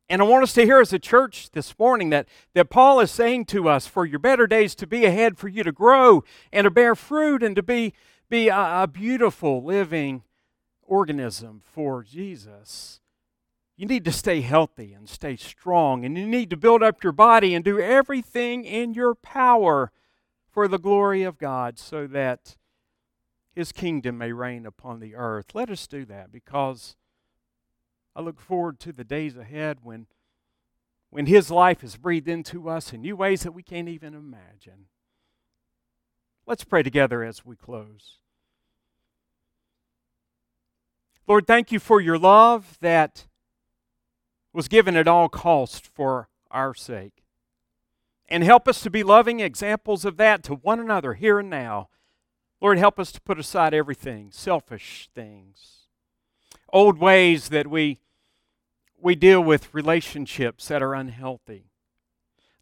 And 0.09 0.21
I 0.21 0.25
want 0.25 0.43
us 0.43 0.53
to 0.53 0.63
hear 0.63 0.79
as 0.79 0.93
a 0.93 0.99
church 0.99 1.51
this 1.51 1.77
morning 1.77 2.09
that, 2.11 2.27
that 2.53 2.69
Paul 2.69 2.99
is 3.01 3.11
saying 3.11 3.45
to 3.45 3.67
us 3.67 3.87
for 3.87 4.05
your 4.05 4.19
better 4.19 4.47
days 4.47 4.73
to 4.75 4.87
be 4.87 5.05
ahead, 5.05 5.37
for 5.37 5.47
you 5.49 5.63
to 5.63 5.71
grow 5.71 6.23
and 6.51 6.65
to 6.65 6.71
bear 6.71 6.95
fruit 6.95 7.43
and 7.43 7.55
to 7.55 7.63
be, 7.63 7.93
be 8.29 8.47
a, 8.47 8.83
a 8.83 8.87
beautiful 8.87 9.63
living 9.63 10.23
organism 10.83 11.61
for 11.63 12.03
Jesus. 12.03 13.01
You 13.75 13.85
need 13.85 14.05
to 14.05 14.11
stay 14.11 14.41
healthy 14.41 14.93
and 14.93 15.07
stay 15.07 15.35
strong, 15.35 16.05
and 16.05 16.17
you 16.17 16.25
need 16.25 16.49
to 16.49 16.57
build 16.57 16.81
up 16.81 17.03
your 17.03 17.11
body 17.11 17.53
and 17.53 17.63
do 17.63 17.79
everything 17.79 18.63
in 18.65 18.93
your 18.93 19.13
power 19.13 19.91
for 20.49 20.67
the 20.67 20.79
glory 20.79 21.23
of 21.23 21.37
God 21.37 21.77
so 21.77 22.07
that 22.07 22.55
His 23.57 23.71
kingdom 23.71 24.19
may 24.19 24.33
reign 24.33 24.67
upon 24.67 24.99
the 24.99 25.15
earth. 25.15 25.55
Let 25.55 25.71
us 25.71 25.87
do 25.87 26.05
that 26.05 26.31
because 26.31 26.95
I 28.15 28.21
look 28.21 28.39
forward 28.39 28.79
to 28.81 28.93
the 28.93 29.03
days 29.03 29.35
ahead 29.35 29.79
when, 29.81 30.05
when 31.09 31.25
His 31.25 31.49
life 31.49 31.83
is 31.83 31.97
breathed 31.97 32.27
into 32.27 32.69
us 32.69 32.93
in 32.93 33.01
new 33.01 33.15
ways 33.15 33.41
that 33.41 33.53
we 33.53 33.63
can't 33.63 33.89
even 33.89 34.13
imagine. 34.13 34.85
Let's 36.45 36.63
pray 36.65 36.83
together 36.83 37.23
as 37.23 37.47
we 37.47 37.55
close. 37.55 38.19
Lord, 41.25 41.47
thank 41.47 41.71
you 41.71 41.79
for 41.79 41.99
your 41.99 42.19
love 42.19 42.77
that 42.81 43.25
was 44.53 44.67
given 44.67 44.95
at 44.95 45.07
all 45.07 45.29
cost 45.29 45.87
for 45.87 46.29
our 46.51 46.75
sake. 46.75 47.23
And 48.29 48.43
help 48.43 48.67
us 48.67 48.81
to 48.81 48.91
be 48.91 49.01
loving 49.01 49.39
examples 49.39 50.05
of 50.05 50.17
that 50.17 50.43
to 50.43 50.53
one 50.53 50.79
another 50.79 51.15
here 51.15 51.39
and 51.39 51.49
now. 51.49 51.89
Lord, 52.59 52.79
help 52.79 52.99
us 52.99 53.11
to 53.11 53.21
put 53.21 53.39
aside 53.39 53.73
everything, 53.73 54.29
selfish 54.31 55.09
things, 55.13 55.87
old 56.73 56.97
ways 56.97 57.49
that 57.49 57.67
we, 57.67 57.99
we 58.99 59.15
deal 59.15 59.41
with 59.41 59.73
relationships 59.73 60.67
that 60.67 60.81
are 60.81 60.95
unhealthy. 60.95 61.65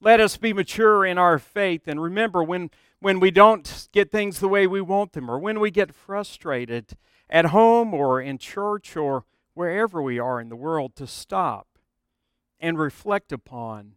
Let 0.01 0.19
us 0.19 0.35
be 0.35 0.51
mature 0.51 1.05
in 1.05 1.17
our 1.17 1.39
faith 1.39 1.87
and 1.87 2.01
remember 2.01 2.43
when, 2.43 2.69
when 2.99 3.19
we 3.19 3.31
don't 3.31 3.87
get 3.93 4.11
things 4.11 4.39
the 4.39 4.49
way 4.49 4.67
we 4.67 4.81
want 4.81 5.13
them 5.13 5.31
or 5.31 5.39
when 5.39 5.59
we 5.59 5.71
get 5.71 5.95
frustrated 5.95 6.97
at 7.29 7.47
home 7.47 7.93
or 7.93 8.21
in 8.21 8.37
church 8.37 8.97
or 8.97 9.23
wherever 9.53 10.01
we 10.01 10.19
are 10.19 10.41
in 10.41 10.49
the 10.49 10.55
world 10.55 10.95
to 10.97 11.07
stop 11.07 11.67
and 12.59 12.77
reflect 12.77 13.31
upon 13.31 13.93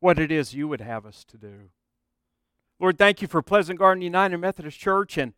what 0.00 0.18
it 0.18 0.32
is 0.32 0.54
you 0.54 0.66
would 0.66 0.80
have 0.80 1.04
us 1.04 1.24
to 1.24 1.36
do. 1.36 1.70
Lord, 2.80 2.98
thank 2.98 3.20
you 3.20 3.28
for 3.28 3.42
Pleasant 3.42 3.78
Garden 3.78 4.02
United 4.02 4.38
Methodist 4.38 4.78
Church 4.78 5.18
and, 5.18 5.32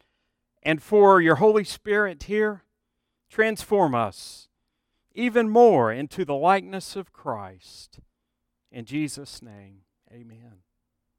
and 0.63 0.83
for 0.83 1.21
your 1.21 1.37
Holy 1.37 1.65
Spirit 1.65 2.25
here. 2.25 2.65
Transform 3.31 3.95
us 3.95 4.49
even 5.15 5.49
more 5.49 5.93
into 5.93 6.25
the 6.25 6.35
likeness 6.35 6.97
of 6.97 7.13
Christ. 7.13 8.01
In 8.71 8.85
Jesus' 8.85 9.43
name, 9.43 9.83
amen. 10.13 10.63